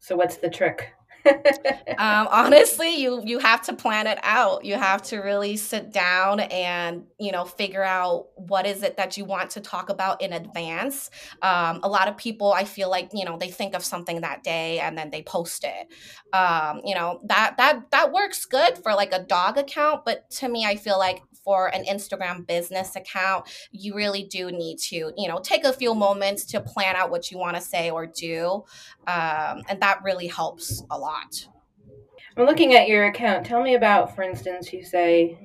so? 0.00 0.16
What's 0.16 0.36
the 0.36 0.50
trick? 0.50 0.92
Um, 1.98 2.28
honestly 2.30 2.96
you 2.96 3.22
you 3.24 3.38
have 3.38 3.62
to 3.62 3.72
plan 3.72 4.06
it 4.06 4.18
out. 4.22 4.64
You 4.64 4.74
have 4.74 5.02
to 5.04 5.18
really 5.18 5.56
sit 5.56 5.92
down 5.92 6.40
and 6.40 7.04
you 7.18 7.32
know 7.32 7.44
figure 7.44 7.82
out 7.82 8.26
what 8.36 8.66
is 8.66 8.82
it 8.82 8.96
that 8.96 9.16
you 9.16 9.24
want 9.24 9.50
to 9.50 9.60
talk 9.60 9.90
about 9.90 10.22
in 10.22 10.32
advance. 10.32 11.10
Um, 11.42 11.80
a 11.82 11.88
lot 11.88 12.08
of 12.08 12.16
people 12.16 12.52
i 12.52 12.64
feel 12.64 12.90
like 12.90 13.10
you 13.12 13.24
know 13.24 13.36
they 13.36 13.50
think 13.50 13.74
of 13.74 13.84
something 13.84 14.20
that 14.22 14.42
day 14.42 14.78
and 14.80 14.96
then 14.96 15.10
they 15.10 15.22
post 15.22 15.64
it. 15.64 15.88
Um, 16.32 16.80
you 16.84 16.94
know 16.94 17.20
that 17.24 17.56
that 17.56 17.90
that 17.90 18.12
works 18.12 18.44
good 18.44 18.78
for 18.78 18.94
like 18.94 19.12
a 19.12 19.22
dog 19.22 19.56
account 19.58 20.04
but 20.04 20.28
to 20.30 20.48
me 20.48 20.64
i 20.64 20.76
feel 20.76 20.98
like 20.98 21.22
for 21.48 21.68
an 21.74 21.82
instagram 21.86 22.46
business 22.46 22.94
account 22.94 23.46
you 23.72 23.94
really 23.94 24.24
do 24.24 24.50
need 24.50 24.76
to 24.78 25.12
you 25.16 25.26
know 25.26 25.38
take 25.38 25.64
a 25.64 25.72
few 25.72 25.94
moments 25.94 26.44
to 26.44 26.60
plan 26.60 26.94
out 26.94 27.10
what 27.10 27.30
you 27.30 27.38
want 27.38 27.56
to 27.56 27.62
say 27.62 27.88
or 27.88 28.06
do 28.06 28.62
um, 29.06 29.62
and 29.70 29.80
that 29.80 29.98
really 30.04 30.26
helps 30.26 30.82
a 30.90 30.98
lot 30.98 31.46
I'm 32.36 32.44
looking 32.44 32.74
at 32.74 32.86
your 32.86 33.06
account. 33.06 33.44
Tell 33.44 33.60
me 33.60 33.74
about, 33.74 34.14
for 34.14 34.22
instance, 34.22 34.72
you 34.72 34.84
say 34.84 35.36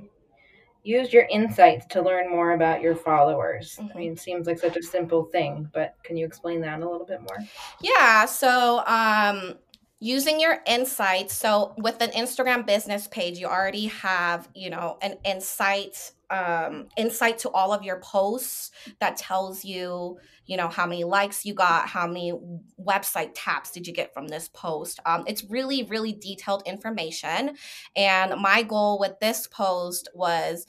use 0.84 1.12
your 1.12 1.24
insights 1.24 1.88
to 1.88 2.04
learn 2.04 2.30
more 2.30 2.52
about 2.52 2.82
your 2.82 2.96
followers. 2.96 3.80
Mhm. 3.82 3.96
I 3.96 3.98
mean, 3.98 4.12
it 4.12 4.20
seems 4.20 4.46
like 4.46 4.60
such 4.60 4.78
a 4.78 4.84
simple 4.84 5.24
thing, 5.24 5.70
but 5.74 5.96
can 6.04 6.18
you 6.18 6.26
explain 6.26 6.62
that 6.62 6.82
a 6.82 6.88
little 6.88 7.08
bit 7.08 7.22
more? 7.22 7.40
Yeah, 7.82 8.26
so 8.26 8.84
um 8.86 9.56
using 10.04 10.38
your 10.38 10.60
insights. 10.68 11.34
So 11.34 11.74
with 11.78 12.02
an 12.02 12.10
Instagram 12.10 12.66
business 12.66 13.08
page, 13.08 13.40
you 13.40 13.48
already 13.48 13.86
have, 13.86 14.50
you 14.54 14.70
know, 14.70 14.98
an 15.02 15.18
insight 15.24 16.12
um 16.30 16.88
insight 16.98 17.38
to 17.38 17.50
all 17.52 17.72
of 17.72 17.84
your 17.84 18.00
posts 18.00 18.72
that 19.00 19.16
tells 19.16 19.64
you, 19.64 20.18
you 20.46 20.58
know, 20.58 20.68
how 20.68 20.86
many 20.86 21.04
likes 21.04 21.46
you 21.46 21.54
got, 21.54 21.88
how 21.88 22.08
many 22.08 22.34
website 22.80 23.32
taps 23.34 23.72
did 23.72 23.88
you 23.88 23.94
get 23.94 24.14
from 24.14 24.28
this 24.28 24.50
post. 24.50 25.00
Um 25.06 25.24
it's 25.28 25.44
really 25.46 25.84
really 25.84 26.14
detailed 26.14 26.64
information. 26.66 27.56
And 27.96 28.42
my 28.42 28.64
goal 28.64 29.00
with 29.00 29.20
this 29.20 29.48
post 29.48 30.10
was 30.14 30.66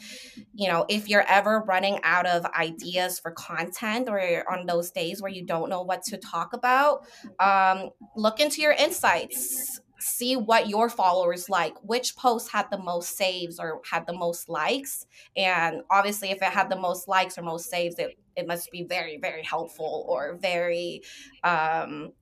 you 0.55 0.69
know, 0.69 0.85
if 0.89 1.09
you're 1.09 1.27
ever 1.29 1.61
running 1.67 1.99
out 2.03 2.27
of 2.27 2.45
ideas 2.47 3.19
for 3.19 3.33
content 3.33 4.09
or 4.09 4.45
on 4.51 4.67
those 4.67 4.91
days 4.91 5.21
where 5.21 5.31
you 5.31 5.45
don't 5.45 5.69
know 5.69 5.83
what 5.83 6.03
to 6.05 6.17
talk 6.17 6.53
about, 6.53 7.07
um, 7.41 7.91
look 8.17 8.41
into 8.41 8.63
your 8.63 8.73
insights. 8.73 9.81
See 9.99 10.37
what 10.37 10.69
your 10.69 10.91
followers 10.91 11.49
like 11.49 11.75
which 11.83 12.15
post 12.15 12.51
had 12.51 12.67
the 12.71 12.79
most 12.79 13.17
saves 13.17 13.59
or 13.59 13.81
had 13.91 14.07
the 14.07 14.13
most 14.13 14.51
likes. 14.51 15.07
And 15.35 15.81
obviously 15.91 16.31
if 16.31 16.43
it 16.43 16.53
had 16.53 16.69
the 16.69 16.77
most 16.77 17.09
likes 17.09 17.39
or 17.39 17.43
most 17.43 17.71
saves 17.71 17.99
it, 17.99 18.19
it 18.37 18.47
must 18.47 18.71
be 18.71 18.85
very 18.85 19.19
very 19.19 19.43
helpful 19.43 20.05
or 20.09 20.37
very 20.41 21.03
um 21.43 22.13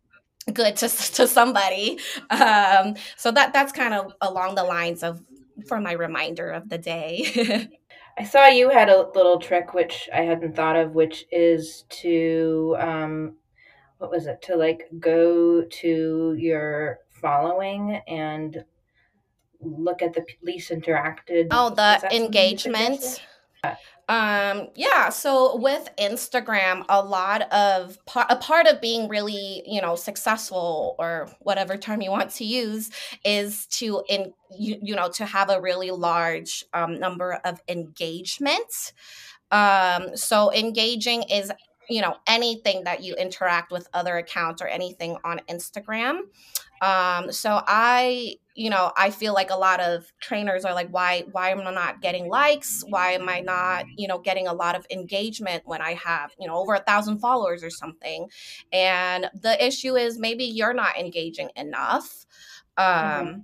good 0.53 0.77
to, 0.77 0.89
to 1.15 1.27
somebody 1.27 1.99
um 2.31 2.95
so 3.17 3.31
that 3.31 3.53
that's 3.53 3.73
kind 3.73 3.95
of 3.95 4.13
along 4.21 4.55
the 4.55 4.65
lines 4.65 5.03
of 5.03 5.23
for 5.67 5.81
my 5.81 5.93
reminder 5.93 6.51
of 6.51 6.69
the 6.69 6.79
day 6.79 7.69
I 8.19 8.25
saw 8.25 8.47
you 8.47 8.69
had 8.69 8.91
a 8.91 9.09
little 9.15 9.39
trick 9.39 9.73
which 9.73 10.09
I 10.13 10.21
hadn't 10.23 10.55
thought 10.55 10.77
of, 10.77 10.93
which 10.93 11.25
is 11.31 11.85
to 12.03 12.77
um, 12.79 13.37
what 13.99 14.11
was 14.11 14.27
it? 14.27 14.43
To 14.43 14.57
like 14.57 14.89
go 14.99 15.63
to 15.63 16.35
your 16.39 16.99
following 17.09 18.01
and 18.07 18.65
look 19.61 20.03
at 20.03 20.13
the 20.13 20.25
least 20.43 20.71
interacted. 20.71 21.49
oh 21.51 21.71
the 21.71 22.15
engagement? 22.15 23.23
Um, 24.09 24.69
yeah, 24.75 25.09
so 25.09 25.57
with 25.57 25.89
Instagram, 25.97 26.85
a 26.89 27.03
lot 27.03 27.43
of 27.53 27.97
a 28.29 28.37
part 28.37 28.67
of 28.67 28.81
being 28.81 29.09
really, 29.09 29.63
you 29.67 29.81
know, 29.81 29.95
successful 29.95 30.97
or 30.99 31.31
whatever 31.41 31.77
term 31.77 32.03
you 32.03 32.11
want 32.11 32.31
to 32.33 32.45
use 32.45 32.91
is 33.25 33.67
to 33.67 34.03
in 34.09 34.33
you, 34.59 34.79
you 34.83 34.97
know 34.97 35.09
to 35.11 35.25
have 35.25 35.49
a 35.49 35.61
really 35.61 35.91
large 35.93 36.65
um, 36.75 36.99
number 36.99 37.35
of 37.45 37.63
engagements. 37.69 38.93
Um, 39.51 40.17
so 40.17 40.53
engaging 40.53 41.23
is 41.23 41.53
you 41.89 42.03
know 42.03 42.17
anything 42.27 42.85
that 42.85 43.03
you 43.03 43.15
interact 43.15 43.71
with 43.71 43.89
other 43.95 44.17
accounts 44.17 44.61
or 44.61 44.67
anything 44.67 45.17
on 45.25 45.41
Instagram. 45.49 46.23
Um, 46.83 47.31
so 47.31 47.63
I, 47.67 48.35
you 48.55 48.71
know, 48.71 48.93
I 48.97 49.11
feel 49.11 49.33
like 49.35 49.51
a 49.51 49.57
lot 49.57 49.81
of 49.81 50.13
trainers 50.21 50.65
are 50.65 50.75
like, 50.75 50.89
why, 50.91 51.25
why 51.33 51.51
am 51.51 51.61
I 51.61 51.73
not 51.73 52.01
getting 52.03 52.29
likes? 52.29 52.85
Why 52.89 53.13
am 53.13 53.29
I 53.29 53.41
not, 53.41 53.87
you 53.97 54.07
know, 54.09 54.19
getting 54.19 54.47
a 54.47 54.53
lot 54.53 54.75
of 54.75 54.87
engagement 54.91 55.63
when 55.65 55.81
I 55.81 55.95
have, 55.95 56.33
you 56.39 56.47
know, 56.47 56.57
over 56.57 56.75
a 56.75 56.81
thousand 56.81 57.19
followers 57.19 57.65
or 57.65 57.71
something? 57.71 58.29
And 58.73 59.31
the 59.35 59.65
issue 59.65 59.97
is 59.97 60.19
maybe 60.19 60.45
you're 60.45 60.75
not 60.75 60.99
engaging 60.99 61.51
enough. 61.57 62.27
Um, 62.77 62.85
mm-hmm 62.87 63.41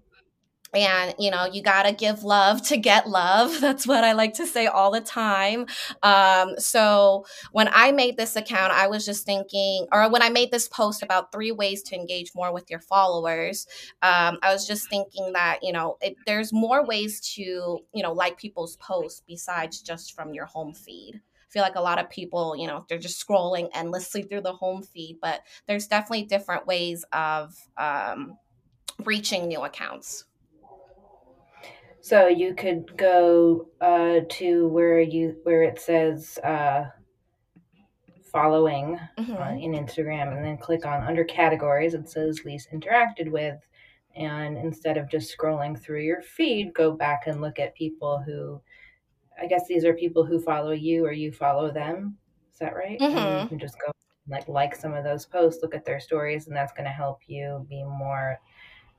and 0.75 1.15
you 1.19 1.31
know 1.31 1.47
you 1.47 1.63
got 1.63 1.85
to 1.85 1.93
give 1.93 2.25
love 2.25 2.63
to 2.69 2.77
get 2.77 3.09
love. 3.09 3.61
That's 3.61 3.87
what 3.87 4.05
i 4.05 4.13
like 4.13 4.35
to 4.35 4.47
say 4.47 4.67
all 4.67 4.91
the 4.91 5.01
time. 5.01 5.67
Um, 6.03 6.55
so 6.59 7.25
when 7.53 7.69
i 7.73 7.93
made 7.93 8.17
this 8.17 8.37
account 8.37 8.73
i 8.73 8.87
was 8.87 9.05
just 9.05 9.25
thinking 9.27 9.87
or 9.93 10.11
when 10.11 10.23
i 10.23 10.29
made 10.29 10.51
this 10.51 10.69
post 10.69 11.03
about 11.03 11.33
three 11.33 11.53
ways 11.53 11.83
to 11.85 11.95
engage 11.95 12.33
more 12.35 12.53
with 12.53 12.71
your 12.71 12.81
followers 12.81 13.67
um, 14.03 14.39
i 14.43 14.53
was 14.53 14.67
just 14.67 14.89
thinking 14.89 15.33
that 15.33 15.59
you 15.63 15.73
know 15.73 15.97
it, 16.01 16.17
there's 16.27 16.53
more 16.53 16.85
ways 16.85 17.21
to 17.21 17.43
you 17.43 18.03
know 18.03 18.13
like 18.13 18.37
people's 18.39 18.77
posts 18.77 19.23
besides 19.27 19.83
just 19.83 20.15
from 20.15 20.35
your 20.35 20.47
home 20.47 20.75
feed. 20.75 21.15
I 21.17 21.51
feel 21.51 21.63
like 21.63 21.77
a 21.77 21.81
lot 21.81 21.99
of 21.99 22.11
people, 22.11 22.57
you 22.57 22.67
know, 22.67 22.85
they're 22.89 22.99
just 22.99 23.25
scrolling 23.27 23.69
endlessly 23.73 24.23
through 24.23 24.43
the 24.43 24.53
home 24.53 24.83
feed, 24.83 25.19
but 25.23 25.43
there's 25.67 25.87
definitely 25.87 26.25
different 26.25 26.67
ways 26.67 27.05
of 27.13 27.57
um, 27.79 28.37
reaching 29.05 29.49
new 29.49 29.63
accounts. 29.63 30.25
So 32.01 32.29
you 32.29 32.55
could 32.55 32.97
go 32.97 33.69
uh, 33.81 34.21
to 34.29 34.69
where 34.69 35.01
you 35.01 35.37
where 35.43 35.63
it 35.63 35.81
says 35.81 36.39
uh, 36.45 36.85
following 38.31 38.99
mm-hmm. 39.19 39.35
uh, 39.35 39.51
in 39.53 39.73
Instagram, 39.73 40.37
and 40.37 40.45
then 40.45 40.59
click 40.59 40.87
on 40.87 41.03
under 41.03 41.25
categories. 41.25 41.95
It 41.95 42.09
says 42.09 42.45
least 42.45 42.71
interacted 42.73 43.31
with, 43.31 43.59
and 44.15 44.57
instead 44.57 44.97
of 44.97 45.11
just 45.11 45.37
scrolling 45.37 45.79
through 45.79 46.03
your 46.03 46.23
feed, 46.23 46.73
go 46.75 46.93
back 46.93 47.27
and 47.27 47.41
look 47.41 47.59
at 47.59 47.75
people 47.75 48.23
who, 48.25 48.61
I 49.41 49.47
guess 49.47 49.67
these 49.69 49.85
are 49.85 49.95
people 49.95 50.25
who 50.25 50.41
follow 50.41 50.73
you 50.73 51.05
or 51.05 51.13
you 51.13 51.33
follow 51.33 51.71
them. 51.71 52.17
Is 52.53 52.59
that 52.61 52.77
right? 52.77 52.99
Mm-hmm. 52.99 53.19
And 53.19 53.43
you 53.43 53.49
can 53.49 53.59
just 53.59 53.77
go 53.85 53.93
like 54.29 54.47
like 54.49 54.77
some 54.77 54.95
of 54.95 55.05
those 55.05 55.27
posts, 55.27 55.63
look 55.63 55.75
at 55.75 55.85
their 55.85 56.01
stories, 56.01 56.47
and 56.47 56.57
that's 56.57 56.73
going 56.73 56.85
to 56.85 56.91
help 56.91 57.21
you 57.27 57.67
be 57.69 57.83
more 57.83 58.39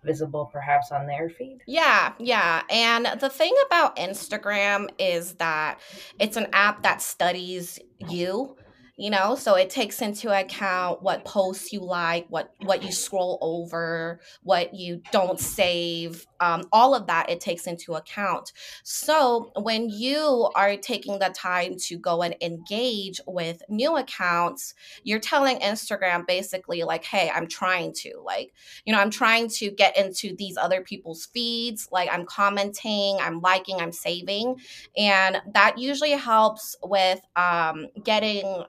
visible 0.04 0.50
perhaps 0.52 0.92
on 0.92 1.08
their 1.08 1.30
feed. 1.30 1.60
Yeah, 1.68 2.14
yeah. 2.20 2.64
And 2.70 3.08
the 3.20 3.30
thing 3.30 3.54
about 3.68 3.96
Instagram 3.96 4.90
is 4.98 5.36
that 5.36 5.80
it's 6.20 6.38
an 6.38 6.48
app 6.54 6.84
that 6.84 7.02
studies 7.02 7.80
you 8.10 8.56
you 9.00 9.10
know 9.10 9.36
so 9.36 9.56
it 9.56 9.70
takes 9.70 10.02
into 10.02 10.30
account 10.30 11.02
what 11.02 11.24
posts 11.24 11.72
you 11.72 11.80
like 11.80 12.26
what 12.30 12.54
what 12.64 12.84
you 12.84 12.92
scroll 12.92 13.38
over 13.42 14.20
what 14.44 14.74
you 14.74 15.02
don't 15.12 15.40
save 15.40 16.28
um, 16.40 16.64
all 16.72 16.96
of 16.96 17.08
that 17.08 17.30
it 17.30 17.40
takes 17.40 17.68
into 17.68 17.94
account. 17.94 18.54
So 18.84 19.52
when 19.56 19.90
you 19.90 20.50
are 20.56 20.78
taking 20.78 21.20
the 21.20 21.30
time 21.30 21.76
to 21.78 21.98
go 21.98 22.22
and 22.22 22.36
engage 22.42 23.20
with 23.28 23.62
new 23.70 23.98
accounts 23.98 24.74
you're 25.04 25.20
telling 25.20 25.60
instagram 25.60 26.26
basically 26.28 26.84
like 26.84 27.04
hey 27.04 27.32
i'm 27.34 27.48
trying 27.48 27.94
to 27.94 28.22
like 28.24 28.54
you 28.86 28.94
know 28.94 29.00
i'm 29.00 29.10
trying 29.10 29.48
to 29.48 29.72
get 29.72 29.98
into 29.98 30.36
these 30.36 30.58
other 30.58 30.82
people's 30.82 31.26
feeds 31.28 31.88
like 31.92 32.10
i'm 32.12 32.26
commenting 32.26 33.18
i'm 33.22 33.40
liking 33.42 33.80
i'm 33.80 33.92
saving 33.92 34.56
and 34.98 35.42
that 35.54 35.78
usually 35.78 36.12
helps 36.12 36.76
with 36.84 37.20
um, 37.36 37.88
getting 38.04 38.64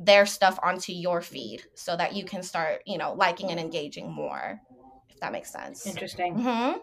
their 0.00 0.26
stuff 0.26 0.58
onto 0.62 0.92
your 0.92 1.20
feed 1.20 1.64
so 1.74 1.96
that 1.96 2.14
you 2.14 2.24
can 2.24 2.42
start, 2.42 2.82
you 2.86 2.98
know, 2.98 3.14
liking 3.14 3.50
and 3.50 3.58
engaging 3.58 4.10
more, 4.10 4.60
that 5.18 5.32
makes 5.32 5.52
sense. 5.52 5.86
Interesting. 5.86 6.36
Mm-hmm. 6.36 6.78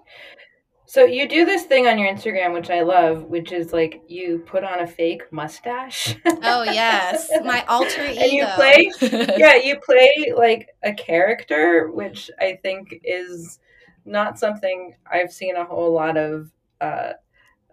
So 0.88 1.04
you 1.04 1.28
do 1.28 1.46
this 1.46 1.64
thing 1.64 1.88
on 1.88 1.98
your 1.98 2.14
Instagram, 2.14 2.54
which 2.54 2.70
I 2.70 2.82
love, 2.82 3.24
which 3.24 3.52
is 3.52 3.74
like 3.74 4.04
you 4.08 4.44
put 4.46 4.64
on 4.64 4.82
a 4.82 4.88
fake 4.88 5.24
mustache. 5.32 6.16
oh 6.26 6.64
yes, 6.64 7.30
my 7.44 7.66
alter 7.68 8.06
ego. 8.06 8.22
And 8.22 8.32
you 8.32 8.46
play, 8.56 8.92
yeah, 9.38 9.56
you 9.56 9.80
play 9.80 10.34
like 10.38 10.70
a 10.84 10.94
character, 10.94 11.90
which 11.92 12.30
I 12.40 12.60
think 12.62 13.00
is 13.04 13.60
not 14.06 14.38
something 14.38 14.96
I've 15.12 15.34
seen 15.34 15.56
a 15.56 15.66
whole 15.66 15.92
lot 15.92 16.18
of 16.18 16.52
uh, 16.80 17.14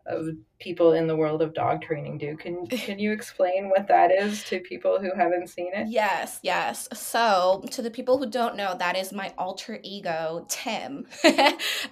of 0.07 0.29
people 0.63 0.93
in 0.93 1.07
the 1.07 1.17
world 1.17 1.43
of 1.43 1.53
dog 1.53 1.83
training 1.83 2.19
do. 2.19 2.37
Can 2.37 2.67
can 2.69 2.99
you 2.99 3.13
explain 3.13 3.69
what 3.69 3.89
that 3.89 4.11
is 4.11 4.45
to 4.45 4.61
people 4.61 5.01
who 5.01 5.11
haven't 5.15 5.49
seen 5.49 5.73
it? 5.75 5.89
Yes, 5.89 6.39
yes. 6.43 6.89
So 6.95 7.63
to 7.73 7.83
the 7.83 7.91
people 7.91 8.19
who 8.19 8.27
don't 8.27 8.57
know, 8.57 8.75
that 8.79 8.97
is 8.97 9.13
my 9.13 9.33
alter 9.37 9.81
ego, 9.83 10.47
Tim. 10.49 11.07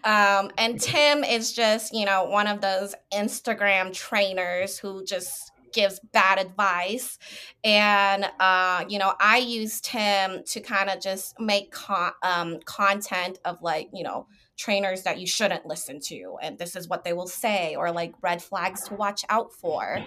um, 0.04 0.50
and 0.56 0.80
Tim 0.80 1.24
is 1.24 1.52
just 1.52 1.92
you 1.92 2.06
know 2.06 2.24
one 2.24 2.46
of 2.46 2.61
those 2.61 2.94
Instagram 3.12 3.92
trainers 3.92 4.78
who 4.78 5.04
just 5.04 5.50
gives 5.72 6.00
bad 6.12 6.38
advice 6.40 7.16
and 7.62 8.28
uh, 8.40 8.85
you 8.88 8.98
know 8.98 9.14
i 9.20 9.38
used 9.38 9.87
him 9.87 10.42
to 10.44 10.59
kind 10.59 10.90
of 10.90 11.00
just 11.00 11.38
make 11.38 11.70
con- 11.70 12.11
um, 12.24 12.59
content 12.64 13.38
of 13.44 13.62
like 13.62 13.88
you 13.92 14.02
know 14.02 14.26
trainers 14.60 15.02
that 15.02 15.18
you 15.18 15.26
shouldn't 15.26 15.64
listen 15.64 15.98
to 15.98 16.36
and 16.42 16.58
this 16.58 16.76
is 16.76 16.86
what 16.86 17.02
they 17.02 17.14
will 17.14 17.26
say 17.26 17.74
or 17.76 17.90
like 17.90 18.12
red 18.20 18.42
flags 18.42 18.84
to 18.84 18.94
watch 18.94 19.24
out 19.30 19.52
for. 19.52 19.98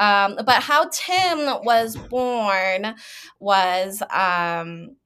Um, 0.00 0.38
but 0.46 0.62
how 0.62 0.88
tim 0.90 1.38
was 1.62 1.94
born 1.96 2.94
was 3.38 4.02
um, 4.10 4.96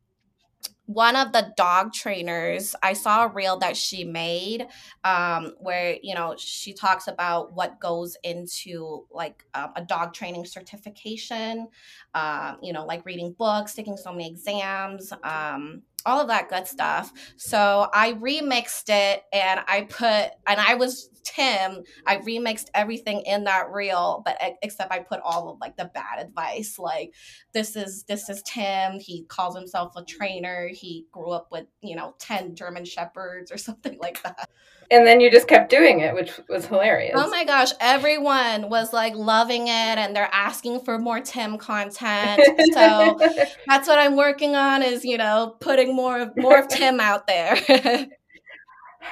one 0.87 1.17
of 1.17 1.33
the 1.33 1.53
dog 1.57 1.93
trainers 1.93 2.75
i 2.83 2.93
saw 2.93 3.25
a 3.25 3.29
reel 3.29 3.57
that 3.59 3.77
she 3.77 4.05
made 4.05 4.67
um, 5.05 5.53
where 5.59 5.97
you 6.03 6.15
know 6.15 6.35
she 6.39 6.73
talks 6.73 7.09
about 7.09 7.55
what 7.55 7.81
goes 7.81 8.17
into 8.23 9.07
like 9.11 9.45
um, 9.55 9.73
a 9.77 9.83
dog 9.83 10.13
training 10.13 10.45
certification 10.45 11.69
uh, 12.15 12.55
you 12.63 12.73
know 12.73 12.85
like 12.85 13.05
reading 13.07 13.35
books 13.39 13.75
taking 13.75 13.97
so 13.97 14.13
many 14.13 14.29
exams 14.29 15.13
um, 15.23 15.83
all 16.07 16.21
of 16.21 16.29
that 16.29 16.49
good 16.49 16.67
stuff. 16.67 17.13
So 17.37 17.89
I 17.93 18.15
remixed 18.15 18.89
it 18.89 19.23
and 19.33 19.61
I 19.67 19.83
put, 19.83 20.31
and 20.47 20.61
I 20.61 20.75
was 20.75 21.11
Tim. 21.23 21.83
I 22.07 22.19
remixed 22.19 22.67
everything 22.75 23.23
in 23.23 23.45
that 23.45 23.71
reel, 23.71 24.23
but 24.25 24.37
except 24.63 24.93
I 24.93 25.01
put 25.01 25.21
all 25.25 25.51
of 25.51 25.59
like 25.61 25.77
the 25.77 25.91
bad 25.95 26.19
advice. 26.19 26.79
Like 26.79 27.15
this 27.53 27.77
is 27.77 28.05
this 28.05 28.29
is 28.29 28.43
Tim. 28.43 28.99
He 28.99 29.25
calls 29.25 29.57
himself 29.57 29.93
a 29.97 30.05
trainer. 30.05 30.69
He 30.69 31.07
grew 31.13 31.31
up 31.31 31.49
with 31.51 31.67
you 31.81 31.97
know 31.97 32.15
ten 32.19 32.55
German 32.55 32.85
shepherds 32.85 33.53
or 33.53 33.57
something 33.59 33.99
like 34.01 34.23
that. 34.23 34.49
And 34.93 35.07
then 35.07 35.21
you 35.21 35.31
just 35.31 35.49
kept 35.49 35.71
doing 35.71 36.01
it, 36.01 36.15
which 36.15 36.39
was 36.51 36.67
hilarious. 36.67 37.15
Oh 37.17 37.31
my 37.31 37.45
gosh, 37.45 37.71
everyone 37.81 38.69
was 38.69 38.93
like 38.93 39.15
loving 39.15 39.69
it 39.69 39.71
and 39.99 40.15
they're 40.15 40.29
asking 40.33 40.81
for 40.81 40.99
more 40.99 41.21
Tim 41.21 41.57
content. 41.57 42.43
So 42.73 43.19
that's 43.67 43.89
what 43.89 43.99
I'm 43.99 44.17
working 44.17 44.55
on 44.55 44.83
is, 44.83 45.05
you 45.05 45.19
know, 45.19 45.57
putting 45.61 45.95
more 45.95 46.21
of 46.21 46.37
more 46.37 46.59
of 46.59 46.69
Tim 46.69 47.01
out 47.01 47.27
there. 47.27 47.57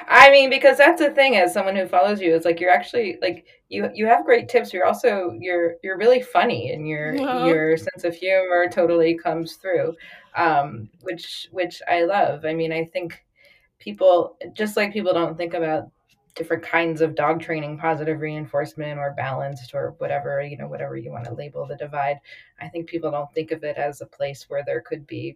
I 0.07 0.31
mean, 0.31 0.49
because 0.49 0.77
that's 0.77 1.01
the 1.01 1.11
thing 1.11 1.35
as 1.35 1.53
someone 1.53 1.75
who 1.75 1.87
follows 1.87 2.21
you, 2.21 2.33
is 2.33 2.45
like 2.45 2.59
you're 2.59 2.71
actually 2.71 3.17
like 3.21 3.45
you 3.69 3.89
you 3.93 4.05
have 4.07 4.25
great 4.25 4.49
tips. 4.49 4.73
You're 4.73 4.85
also 4.85 5.35
you're 5.39 5.75
you're 5.83 5.97
really 5.97 6.21
funny 6.21 6.71
and 6.71 6.87
your 6.87 7.15
uh-huh. 7.19 7.45
your 7.45 7.77
sense 7.77 8.03
of 8.03 8.15
humor 8.15 8.67
totally 8.71 9.17
comes 9.17 9.55
through. 9.55 9.95
Um, 10.35 10.89
which 11.01 11.47
which 11.51 11.81
I 11.87 12.03
love. 12.03 12.45
I 12.45 12.53
mean, 12.53 12.71
I 12.71 12.85
think 12.85 13.23
people 13.81 14.37
just 14.53 14.77
like 14.77 14.93
people 14.93 15.13
don't 15.13 15.37
think 15.37 15.53
about 15.53 15.89
different 16.33 16.63
kinds 16.63 17.01
of 17.01 17.13
dog 17.13 17.41
training 17.41 17.77
positive 17.77 18.21
reinforcement 18.21 18.97
or 18.97 19.13
balanced 19.17 19.73
or 19.73 19.95
whatever 19.97 20.41
you 20.41 20.57
know 20.57 20.67
whatever 20.67 20.95
you 20.95 21.11
want 21.11 21.25
to 21.25 21.33
label 21.33 21.65
the 21.67 21.75
divide 21.75 22.15
i 22.61 22.69
think 22.69 22.87
people 22.87 23.11
don't 23.11 23.33
think 23.33 23.51
of 23.51 23.65
it 23.65 23.75
as 23.75 23.99
a 23.99 24.05
place 24.05 24.45
where 24.47 24.63
there 24.65 24.79
could 24.79 25.05
be 25.05 25.35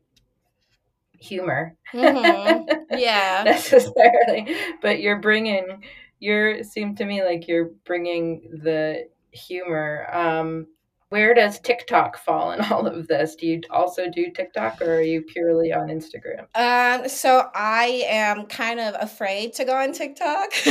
humor. 1.20 1.76
Mm-hmm. 1.94 2.98
yeah. 2.98 3.44
Necessarily. 3.46 4.56
But 4.82 5.02
you're 5.02 5.20
bringing 5.20 5.84
you're 6.20 6.64
seem 6.64 6.96
to 6.96 7.06
me 7.06 7.24
like 7.24 7.48
you're 7.48 7.72
bringing 7.86 8.50
the 8.64 9.08
humor. 9.32 10.08
Um 10.12 10.68
where 11.16 11.34
does 11.34 11.62
TikTok 11.62 12.18
fall 12.18 12.52
in 12.52 12.60
all 12.72 12.86
of 12.86 13.08
this? 13.08 13.36
Do 13.36 13.48
you 13.48 13.62
also 13.70 14.10
do 14.10 14.32
TikTok 14.32 14.82
or 14.82 14.96
are 14.96 15.02
you 15.02 15.22
purely 15.22 15.72
on 15.72 15.88
Instagram? 15.88 16.42
Um, 16.56 17.08
so 17.08 17.50
I 17.56 18.04
am 18.06 18.48
kind 18.48 18.82
of 18.82 18.96
afraid 19.00 19.54
to 19.54 19.64
go 19.64 19.78
on 19.78 19.94
TikTok. 19.94 20.50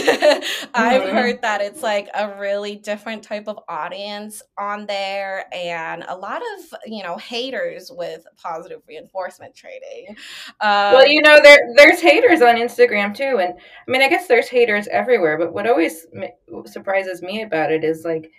I've 0.74 1.00
Mhm. 1.00 1.12
heard 1.12 1.40
that 1.40 1.62
it's 1.62 1.83
like 1.83 2.11
a 2.14 2.37
really 2.38 2.76
different 2.76 3.22
type 3.22 3.48
of 3.48 3.59
audience 3.70 4.42
on 4.59 4.85
there 4.85 5.46
and 5.54 6.04
a 6.09 6.14
lot 6.14 6.42
of, 6.42 6.78
you 6.85 7.02
know, 7.02 7.16
haters 7.16 7.90
with 7.90 8.26
positive 8.37 8.83
reinforcement 8.87 9.54
training. 9.54 10.09
Um, 10.61 10.92
well, 10.92 11.09
you 11.09 11.22
know, 11.22 11.40
there 11.42 11.59
there's 11.74 12.02
haters 12.02 12.42
on 12.42 12.57
Instagram 12.57 13.16
too, 13.16 13.38
and 13.40 13.54
I 13.54 13.90
mean, 13.90 14.02
I 14.02 14.11
guess 14.11 14.26
there's 14.28 14.48
haters 14.48 14.88
everywhere. 14.88 15.38
But 15.38 15.54
what 15.54 15.66
always 15.66 16.07
m- 16.14 16.66
surprises 16.66 17.22
me 17.22 17.40
about 17.40 17.72
it 17.72 17.83
is 17.83 18.04
like, 18.04 18.30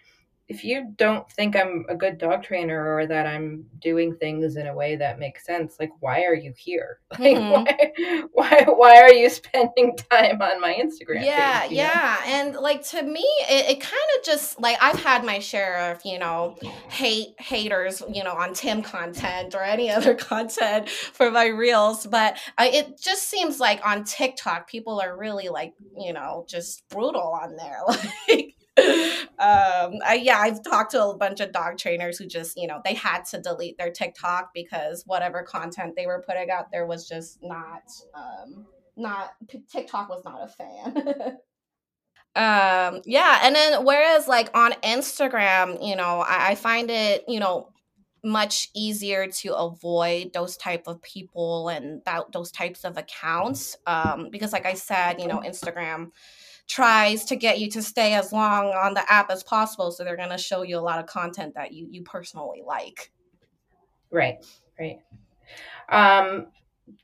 if 0.47 0.63
you 0.63 0.93
don't 0.97 1.29
think 1.31 1.55
I'm 1.55 1.86
a 1.89 1.95
good 1.95 2.17
dog 2.19 2.43
trainer 2.43 2.95
or 2.95 3.08
that 3.08 3.25
I'm 3.25 3.65
doing 3.79 4.15
things 4.15 4.58
in 4.58 4.67
a 4.67 4.75
way 4.75 4.95
that 4.95 5.17
makes 5.17 5.43
sense, 5.45 5.77
like, 5.79 5.89
why 6.01 6.23
are 6.23 6.36
you 6.36 6.53
here? 6.55 6.99
Like, 7.19 7.38
Mhm. 7.38 7.49
why, 7.51 8.25
why, 8.34 8.65
why 8.67 9.01
are 9.01 9.13
you 9.13 9.29
spending 9.41 9.95
time 10.12 10.41
on 10.41 10.60
my 10.62 10.73
Instagram? 10.73 11.23
yeah 11.23 11.62
page, 11.62 11.71
you 11.71 11.77
know? 11.77 11.84
yeah 11.84 12.19
and 12.27 12.55
like 12.55 12.84
to 12.89 13.01
me 13.01 13.25
it, 13.49 13.69
it 13.71 13.81
kind 13.81 14.10
of 14.17 14.25
just 14.25 14.60
like 14.60 14.77
i've 14.81 14.99
had 15.01 15.23
my 15.23 15.39
share 15.39 15.91
of 15.91 16.01
you 16.03 16.19
know 16.19 16.55
hate 16.89 17.29
haters 17.39 18.03
you 18.12 18.23
know 18.23 18.34
on 18.34 18.53
tim 18.53 18.81
content 18.81 19.55
or 19.55 19.62
any 19.63 19.89
other 19.97 20.13
content 20.13 20.89
for 20.89 21.31
my 21.31 21.45
reels 21.47 22.05
but 22.05 22.38
I, 22.58 22.67
it 22.69 22.99
just 22.99 23.29
seems 23.29 23.60
like 23.60 23.86
on 23.86 24.03
tiktok 24.03 24.67
people 24.67 24.99
are 24.99 25.15
really 25.17 25.47
like 25.49 25.73
you 25.97 26.12
know 26.13 26.45
just 26.49 26.88
brutal 26.89 27.39
on 27.41 27.55
there 27.55 27.79
like 28.27 28.55
um 29.39 30.00
I, 30.06 30.19
yeah 30.21 30.39
i've 30.39 30.63
talked 30.63 30.91
to 30.91 31.04
a 31.04 31.17
bunch 31.17 31.39
of 31.39 31.52
dog 31.52 31.78
trainers 31.78 32.17
who 32.17 32.26
just 32.26 32.58
you 32.58 32.67
know 32.67 32.82
they 32.86 32.93
had 32.93 33.26
to 33.26 33.41
delete 33.41 33.78
their 33.78 33.91
tiktok 33.91 34.52
because 34.54 35.04
whatever 35.06 35.43
content 35.43 35.95
they 35.95 36.08
were 36.08 36.24
putting 36.26 36.50
out 36.50 36.71
there 36.71 36.86
was 36.86 37.08
just 37.08 37.39
not 37.41 37.84
um 38.13 38.65
not 38.98 39.32
TikTok 39.69 40.10
was 40.10 40.24
not 40.24 40.41
a 40.41 40.48
fan. 40.48 41.38
um 42.36 43.02
yeah 43.06 43.39
and 43.43 43.56
then 43.56 43.86
whereas 43.86 44.28
like 44.28 44.50
on 44.54 44.74
instagram 44.84 45.86
you 45.86 45.95
know 45.95 46.19
I, 46.19 46.50
I 46.50 46.56
find 46.56 46.91
it 46.91 47.24
you 47.30 47.39
know 47.39 47.71
much 48.26 48.69
easier 48.76 49.28
to 49.28 49.56
avoid 49.56 50.34
those 50.34 50.58
type 50.58 50.88
of 50.88 51.02
people 51.02 51.69
and 51.69 52.02
that 52.06 52.32
those 52.34 52.52
types 52.52 52.84
of 52.84 52.98
accounts 52.98 53.78
um 53.88 54.28
because 54.32 54.52
like 54.52 54.65
i 54.65 54.74
said 54.74 55.21
you 55.21 55.28
know 55.28 55.39
instagram 55.45 56.12
tries 56.67 57.25
to 57.25 57.36
get 57.36 57.60
you 57.60 57.69
to 57.69 57.82
stay 57.82 58.13
as 58.13 58.32
long 58.32 58.67
on 58.73 58.93
the 58.93 59.12
app 59.12 59.30
as 59.30 59.43
possible 59.43 59.91
so 59.91 60.04
they're 60.04 60.17
going 60.17 60.30
to 60.30 60.38
show 60.38 60.63
you 60.63 60.78
a 60.78 60.80
lot 60.80 60.99
of 60.99 61.06
content 61.06 61.54
that 61.54 61.73
you 61.73 61.88
you 61.89 62.01
personally 62.04 62.63
like 62.65 63.12
Right, 64.12 64.45
right. 64.80 64.99
Um, 65.89 66.47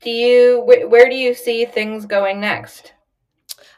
do 0.02 0.10
you 0.10 0.62
wh- 0.62 0.89
where 0.89 1.10
do 1.10 1.15
you 1.15 1.34
see 1.34 1.65
things 1.65 2.06
going 2.06 2.39
next? 2.39 2.93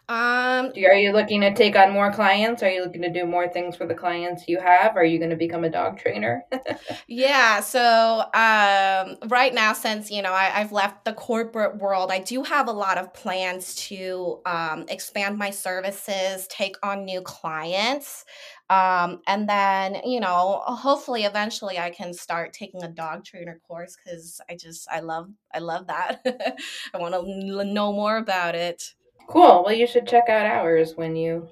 Um 0.10 0.72
are 0.76 0.96
you 0.96 1.14
looking 1.14 1.42
to 1.42 1.54
take 1.54 1.76
on 1.76 1.92
more 1.92 2.12
clients? 2.12 2.62
Are 2.62 2.70
you 2.70 2.84
looking 2.84 3.02
to 3.04 3.10
do 3.10 3.26
more 3.26 3.48
things 3.48 3.76
for 3.76 3.86
the 3.88 3.96
clients 3.96 4.48
you 4.48 4.60
have? 4.60 4.98
Are 4.98 5.06
you 5.06 5.18
going 5.18 5.30
to 5.30 5.36
become 5.38 5.64
a 5.64 5.70
dog 5.70 5.98
trainer? 5.98 6.44
Yeah, 7.08 7.62
so 7.62 8.24
um, 8.34 9.30
right 9.30 9.54
now, 9.54 9.74
since 9.74 10.12
you 10.12 10.22
know 10.22 10.34
I, 10.34 10.52
I've 10.60 10.72
left 10.72 11.06
the 11.06 11.14
corporate 11.14 11.78
world, 11.78 12.12
I 12.12 12.20
do 12.20 12.44
have 12.44 12.68
a 12.68 12.72
lot 12.72 12.98
of 12.98 13.14
plans 13.14 13.76
to 13.88 14.42
um, 14.46 14.86
expand 14.90 15.38
my 15.38 15.50
services, 15.50 16.48
take 16.48 16.76
on 16.84 17.06
new 17.06 17.22
clients, 17.22 18.26
um, 18.70 19.22
and 19.28 19.48
then 19.48 20.02
you 20.06 20.20
know 20.20 20.62
hopefully 20.66 21.24
eventually 21.24 21.78
I 21.80 21.90
can 21.90 22.14
start 22.14 22.54
taking 22.54 22.84
a 22.84 22.90
dog 22.90 23.26
trainer 23.26 23.60
course 23.68 23.96
because 24.04 24.42
I 24.50 24.56
just 24.56 24.88
I 24.92 25.00
love 25.00 25.30
I 25.54 25.60
love 25.60 25.88
that. 25.88 26.22
I 26.94 26.98
want 26.98 27.14
to 27.14 27.64
know 27.66 27.94
more 27.94 28.18
about 28.18 28.56
it. 28.56 28.94
Cool. 29.28 29.64
Well, 29.64 29.74
you 29.74 29.88
should 29.88 30.08
check 30.08 30.30
out 30.30 30.46
ours 30.46 30.94
when 30.96 31.16
you 31.16 31.48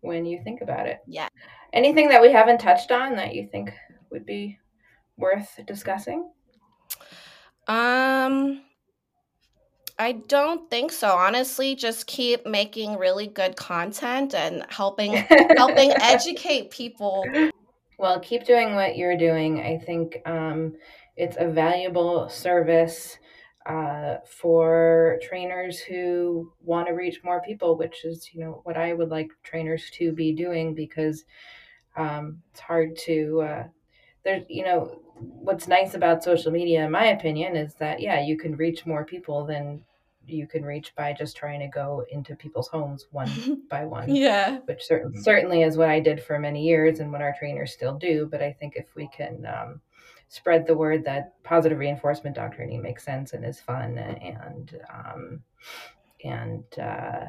when 0.00 0.24
you 0.24 0.40
think 0.44 0.60
about 0.60 0.86
it. 0.86 1.00
Yeah. 1.06 1.28
Anything 1.72 2.08
that 2.08 2.22
we 2.22 2.30
haven't 2.30 2.58
touched 2.58 2.92
on 2.92 3.16
that 3.16 3.34
you 3.34 3.48
think 3.50 3.72
would 4.10 4.26
be 4.26 4.58
worth 5.16 5.58
discussing? 5.66 6.30
Um, 7.66 8.62
I 9.98 10.12
don't 10.12 10.68
think 10.70 10.92
so. 10.92 11.08
Honestly, 11.08 11.74
just 11.74 12.06
keep 12.06 12.46
making 12.46 12.98
really 12.98 13.26
good 13.26 13.56
content 13.56 14.34
and 14.34 14.64
helping 14.68 15.12
helping 15.56 15.92
educate 15.92 16.70
people. 16.70 17.24
Well, 17.98 18.20
keep 18.20 18.44
doing 18.44 18.74
what 18.74 18.96
you're 18.96 19.16
doing. 19.16 19.60
I 19.60 19.78
think 19.78 20.20
um, 20.26 20.74
it's 21.16 21.36
a 21.38 21.48
valuable 21.48 22.28
service 22.28 23.18
uh, 23.66 24.16
for 24.26 25.18
trainers 25.22 25.80
who 25.80 26.52
want 26.62 26.86
to 26.86 26.92
reach 26.92 27.24
more 27.24 27.40
people, 27.40 27.76
which 27.76 28.04
is, 28.04 28.30
you 28.32 28.40
know, 28.40 28.60
what 28.64 28.76
I 28.76 28.92
would 28.92 29.08
like 29.08 29.30
trainers 29.42 29.90
to 29.94 30.12
be 30.12 30.32
doing 30.32 30.74
because 30.74 31.24
um, 31.96 32.42
it's 32.50 32.60
hard 32.60 32.96
to. 33.06 33.42
Uh, 33.42 33.64
there's, 34.24 34.44
you 34.48 34.64
know, 34.64 35.00
what's 35.16 35.68
nice 35.68 35.94
about 35.94 36.24
social 36.24 36.50
media, 36.50 36.84
in 36.84 36.90
my 36.90 37.06
opinion, 37.06 37.56
is 37.56 37.74
that 37.74 38.00
yeah, 38.00 38.20
you 38.20 38.36
can 38.36 38.56
reach 38.56 38.86
more 38.86 39.04
people 39.04 39.44
than 39.46 39.84
you 40.26 40.46
can 40.46 40.64
reach 40.64 40.94
by 40.96 41.12
just 41.12 41.36
trying 41.36 41.60
to 41.60 41.68
go 41.68 42.04
into 42.10 42.34
people's 42.34 42.68
homes 42.68 43.06
one 43.10 43.62
by 43.70 43.84
one 43.84 44.14
yeah. 44.14 44.58
which 44.64 44.82
cer- 44.82 45.12
certainly 45.20 45.62
is 45.62 45.76
what 45.76 45.90
I 45.90 46.00
did 46.00 46.22
for 46.22 46.38
many 46.38 46.62
years 46.62 46.98
and 46.98 47.12
what 47.12 47.20
our 47.20 47.34
trainers 47.38 47.72
still 47.72 47.98
do. 47.98 48.26
But 48.30 48.42
I 48.42 48.52
think 48.52 48.74
if 48.76 48.86
we 48.94 49.08
can 49.08 49.46
um, 49.46 49.80
spread 50.28 50.66
the 50.66 50.76
word 50.76 51.04
that 51.04 51.42
positive 51.42 51.78
reinforcement 51.78 52.36
dog 52.36 52.54
training 52.54 52.82
makes 52.82 53.04
sense 53.04 53.32
and 53.32 53.44
is 53.44 53.60
fun 53.60 53.98
and 53.98 54.80
um, 54.92 55.42
and 56.24 56.64
uh, 56.78 57.26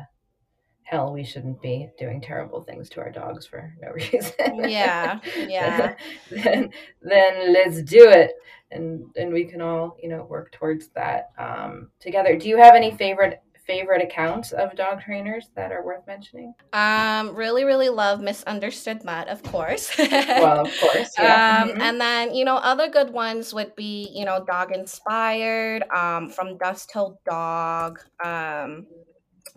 hell, 0.86 1.12
we 1.12 1.24
shouldn't 1.24 1.62
be 1.62 1.90
doing 1.98 2.22
terrible 2.22 2.62
things 2.62 2.90
to 2.90 3.02
our 3.02 3.12
dogs 3.12 3.46
for 3.46 3.74
no 3.82 3.92
reason. 3.94 4.70
Yeah. 4.70 5.20
Yeah. 5.36 5.96
then 6.30 6.70
then 7.02 7.54
let's 7.54 7.82
do 7.82 8.10
it. 8.10 8.34
And 8.72 9.06
and 9.16 9.34
we 9.34 9.46
can 9.46 9.62
all 9.62 9.98
you 10.02 10.10
know 10.10 10.24
work 10.24 10.52
towards 10.52 10.88
that 10.90 11.32
um, 11.38 11.90
together. 12.00 12.38
Do 12.38 12.48
you 12.48 12.58
have 12.58 12.76
any 12.76 12.92
favorite 12.92 13.42
favorite 13.68 14.02
accounts 14.04 14.52
of 14.52 14.76
dog 14.76 15.02
trainers 15.02 15.50
that 15.56 15.72
are 15.72 15.84
worth 15.84 16.06
mentioning? 16.08 16.54
Um, 16.74 17.36
really, 17.36 17.64
really 17.64 17.90
love 17.90 18.22
Misunderstood 18.22 19.04
Mutt, 19.04 19.28
of 19.28 19.42
course. 19.44 19.92
Well, 20.00 20.66
of 20.68 20.78
course. 20.80 21.12
Yeah. 21.20 21.64
Um, 21.64 21.70
Mhm. 21.70 21.82
and 21.82 22.02
then 22.02 22.34
you 22.36 22.46
know 22.46 22.56
other 22.58 22.90
good 22.90 23.12
ones 23.12 23.54
would 23.54 23.76
be 23.76 24.10
you 24.14 24.26
know 24.26 24.44
dog 24.46 24.72
inspired 24.72 25.84
um, 25.90 26.30
from 26.30 26.58
Dust 26.58 26.90
Till 26.92 27.20
Dog, 27.26 28.00
um, 28.24 28.88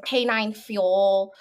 Canine 0.04 0.52
Fuel, 0.54 1.32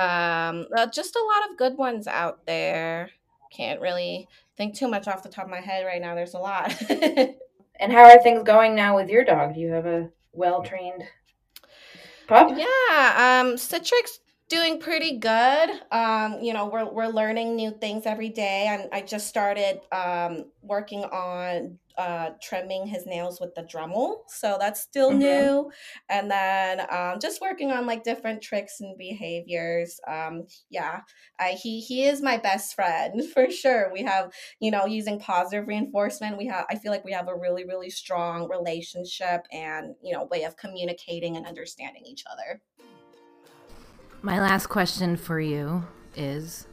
um, 0.00 0.66
uh, 0.76 0.86
just 0.86 1.16
a 1.16 1.24
lot 1.24 1.50
of 1.50 1.56
good 1.58 1.76
ones 1.76 2.06
out 2.06 2.46
there. 2.46 3.10
Can't 3.52 3.80
really 3.80 4.28
think 4.56 4.74
too 4.76 4.88
much 4.88 5.06
off 5.08 5.22
the 5.22 5.28
top 5.28 5.44
of 5.44 5.50
my 5.50 5.60
head 5.60 5.84
right 5.84 6.00
now. 6.00 6.14
There's 6.14 6.34
a 6.34 6.38
lot. 6.38 6.74
And 7.78 7.92
how 7.92 8.04
are 8.04 8.22
things 8.22 8.42
going 8.42 8.74
now 8.74 8.96
with 8.96 9.10
your 9.10 9.22
dog? 9.22 9.52
Do 9.54 9.60
you 9.60 9.70
have 9.72 9.84
a 9.84 10.08
well 10.32 10.62
trained 10.62 11.02
Yeah, 12.56 13.42
um, 13.42 13.56
Citrix 13.56 14.18
doing 14.48 14.78
pretty 14.80 15.18
good. 15.18 15.70
Um, 15.90 16.40
you 16.40 16.52
know, 16.52 16.66
we're 16.68 16.90
we're 16.90 17.08
learning 17.08 17.56
new 17.56 17.72
things 17.72 18.06
every 18.06 18.28
day, 18.28 18.66
and 18.68 18.88
I 18.92 19.02
just 19.02 19.26
started 19.28 19.80
um, 19.92 20.52
working 20.62 21.04
on 21.04 21.78
uh, 21.98 22.30
trimming 22.42 22.86
his 22.86 23.06
nails 23.06 23.40
with 23.40 23.54
the 23.54 23.62
Dremel, 23.62 24.22
so 24.28 24.56
that's 24.60 24.80
still 24.80 25.12
Mhm. 25.12 25.16
new. 25.16 25.72
And 26.08 26.30
then 26.30 26.80
um, 26.90 27.18
just 27.20 27.40
working 27.40 27.72
on 27.72 27.86
like 27.86 28.04
different 28.04 28.42
tricks 28.42 28.80
and 28.80 28.96
behaviors. 28.98 29.98
Um, 30.06 30.46
yeah, 30.70 31.00
I, 31.38 31.52
he 31.52 31.80
he 31.80 32.04
is 32.04 32.22
my 32.22 32.36
best 32.36 32.74
friend 32.74 33.24
for 33.32 33.50
sure. 33.50 33.90
We 33.92 34.02
have 34.02 34.32
you 34.60 34.70
know 34.70 34.86
using 34.86 35.18
positive 35.18 35.66
reinforcement. 35.66 36.38
We 36.38 36.46
have 36.46 36.66
I 36.70 36.76
feel 36.76 36.92
like 36.92 37.04
we 37.04 37.12
have 37.12 37.28
a 37.28 37.36
really 37.36 37.64
really 37.64 37.90
strong 37.90 38.48
relationship 38.48 39.46
and 39.52 39.96
you 40.02 40.12
know 40.12 40.24
way 40.24 40.44
of 40.44 40.56
communicating 40.56 41.36
and 41.36 41.46
understanding 41.46 42.04
each 42.06 42.24
other. 42.30 42.62
My 44.26 44.40
last 44.40 44.66
question 44.66 45.16
for 45.16 45.38
you 45.38 45.84
is 46.16 46.66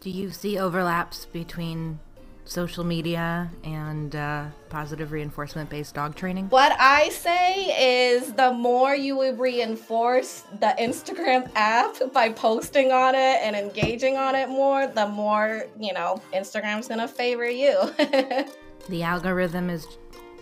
Do 0.00 0.10
you 0.10 0.32
see 0.32 0.58
overlaps 0.58 1.26
between 1.26 2.00
social 2.44 2.82
media 2.82 3.52
and 3.62 4.16
uh, 4.16 4.46
positive 4.68 5.12
reinforcement 5.12 5.70
based 5.70 5.94
dog 5.94 6.16
training? 6.16 6.48
What 6.48 6.72
I 6.76 7.10
say 7.10 8.10
is 8.10 8.32
the 8.32 8.52
more 8.52 8.96
you 8.96 9.16
would 9.16 9.38
reinforce 9.38 10.42
the 10.58 10.74
Instagram 10.80 11.48
app 11.54 11.94
by 12.12 12.30
posting 12.30 12.90
on 12.90 13.14
it 13.14 13.42
and 13.44 13.54
engaging 13.54 14.16
on 14.16 14.34
it 14.34 14.48
more, 14.48 14.88
the 14.88 15.06
more, 15.06 15.66
you 15.78 15.92
know, 15.92 16.20
Instagram's 16.34 16.88
gonna 16.88 17.06
favor 17.06 17.48
you. 17.48 17.78
The 18.88 19.04
algorithm 19.04 19.70
is 19.70 19.86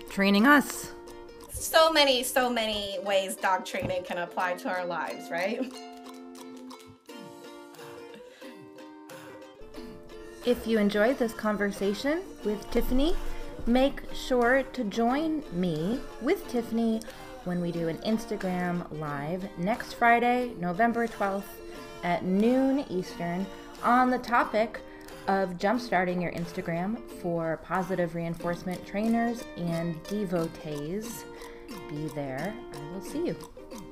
training 0.08 0.46
us. 0.46 0.92
so 1.50 1.92
many, 1.92 2.22
so 2.22 2.48
many 2.48 2.98
ways 3.04 3.36
dog 3.36 3.66
training 3.66 4.04
can 4.04 4.18
apply 4.18 4.54
to 4.54 4.70
our 4.70 4.86
lives, 4.86 5.30
right? 5.30 5.60
If 10.46 10.64
you 10.64 10.78
enjoyed 10.78 11.18
this 11.18 11.34
conversation 11.34 12.22
with 12.44 12.70
Tiffany, 12.70 13.16
make 13.66 14.00
sure 14.14 14.62
to 14.62 14.84
join 14.84 15.42
me 15.50 15.98
with 16.22 16.46
Tiffany 16.46 17.02
when 17.42 17.60
we 17.60 17.72
do 17.72 17.88
an 17.88 17.98
Instagram 17.98 18.86
live 19.00 19.44
next 19.58 19.94
Friday, 19.94 20.52
November 20.60 21.08
12th 21.08 21.42
at 22.04 22.24
noon 22.24 22.84
Eastern 22.88 23.44
on 23.82 24.08
the 24.08 24.18
topic 24.18 24.80
of 25.26 25.58
jumpstarting 25.58 26.22
your 26.22 26.30
Instagram 26.30 27.00
for 27.20 27.58
positive 27.64 28.14
reinforcement 28.14 28.86
trainers 28.86 29.42
and 29.56 30.00
devotees. 30.04 31.24
Be 31.90 32.06
there. 32.14 32.54
I 32.72 32.94
will 32.94 33.02
see 33.02 33.26
you. 33.26 33.36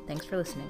Thanks 0.07 0.25
for 0.25 0.37
listening. 0.37 0.69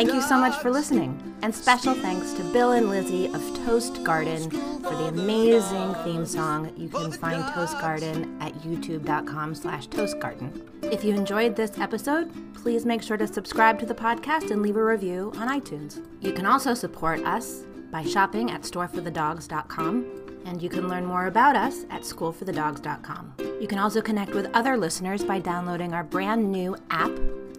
Thank 0.00 0.14
you 0.14 0.22
so 0.22 0.38
much 0.38 0.56
for 0.62 0.70
listening. 0.70 1.22
And 1.42 1.54
special 1.54 1.92
thanks 1.92 2.32
to 2.32 2.42
Bill 2.54 2.72
and 2.72 2.88
Lizzie 2.88 3.26
of 3.26 3.42
Toast 3.66 4.02
Garden 4.02 4.48
for 4.80 4.94
the 4.96 5.08
amazing 5.08 5.92
theme 6.04 6.24
song. 6.24 6.72
You 6.74 6.88
can 6.88 7.12
find 7.12 7.44
Toast 7.52 7.78
Garden 7.82 8.34
at 8.40 8.54
youtube.com 8.62 9.54
slash 9.54 9.88
toastgarden. 9.88 10.66
If 10.90 11.04
you 11.04 11.12
enjoyed 11.14 11.54
this 11.54 11.78
episode, 11.78 12.32
please 12.54 12.86
make 12.86 13.02
sure 13.02 13.18
to 13.18 13.26
subscribe 13.26 13.78
to 13.80 13.84
the 13.84 13.94
podcast 13.94 14.50
and 14.50 14.62
leave 14.62 14.76
a 14.76 14.82
review 14.82 15.34
on 15.36 15.48
iTunes. 15.48 16.02
You 16.22 16.32
can 16.32 16.46
also 16.46 16.72
support 16.72 17.22
us 17.26 17.64
by 17.90 18.02
shopping 18.02 18.50
at 18.50 18.62
storeforthedogs.com 18.62 20.06
and 20.46 20.62
you 20.62 20.70
can 20.70 20.88
learn 20.88 21.04
more 21.04 21.26
about 21.26 21.56
us 21.56 21.84
at 21.90 22.04
schoolforthedogs.com. 22.04 23.34
You 23.60 23.68
can 23.68 23.78
also 23.78 24.00
connect 24.00 24.32
with 24.32 24.50
other 24.54 24.78
listeners 24.78 25.22
by 25.22 25.40
downloading 25.40 25.92
our 25.92 26.04
brand 26.04 26.50
new 26.50 26.74
app. 26.88 27.10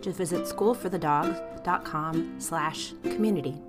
Just 0.02 0.18
visit 0.18 0.41
schoolforthedogs.com 0.41 2.36
slash 2.39 2.93
community. 3.04 3.62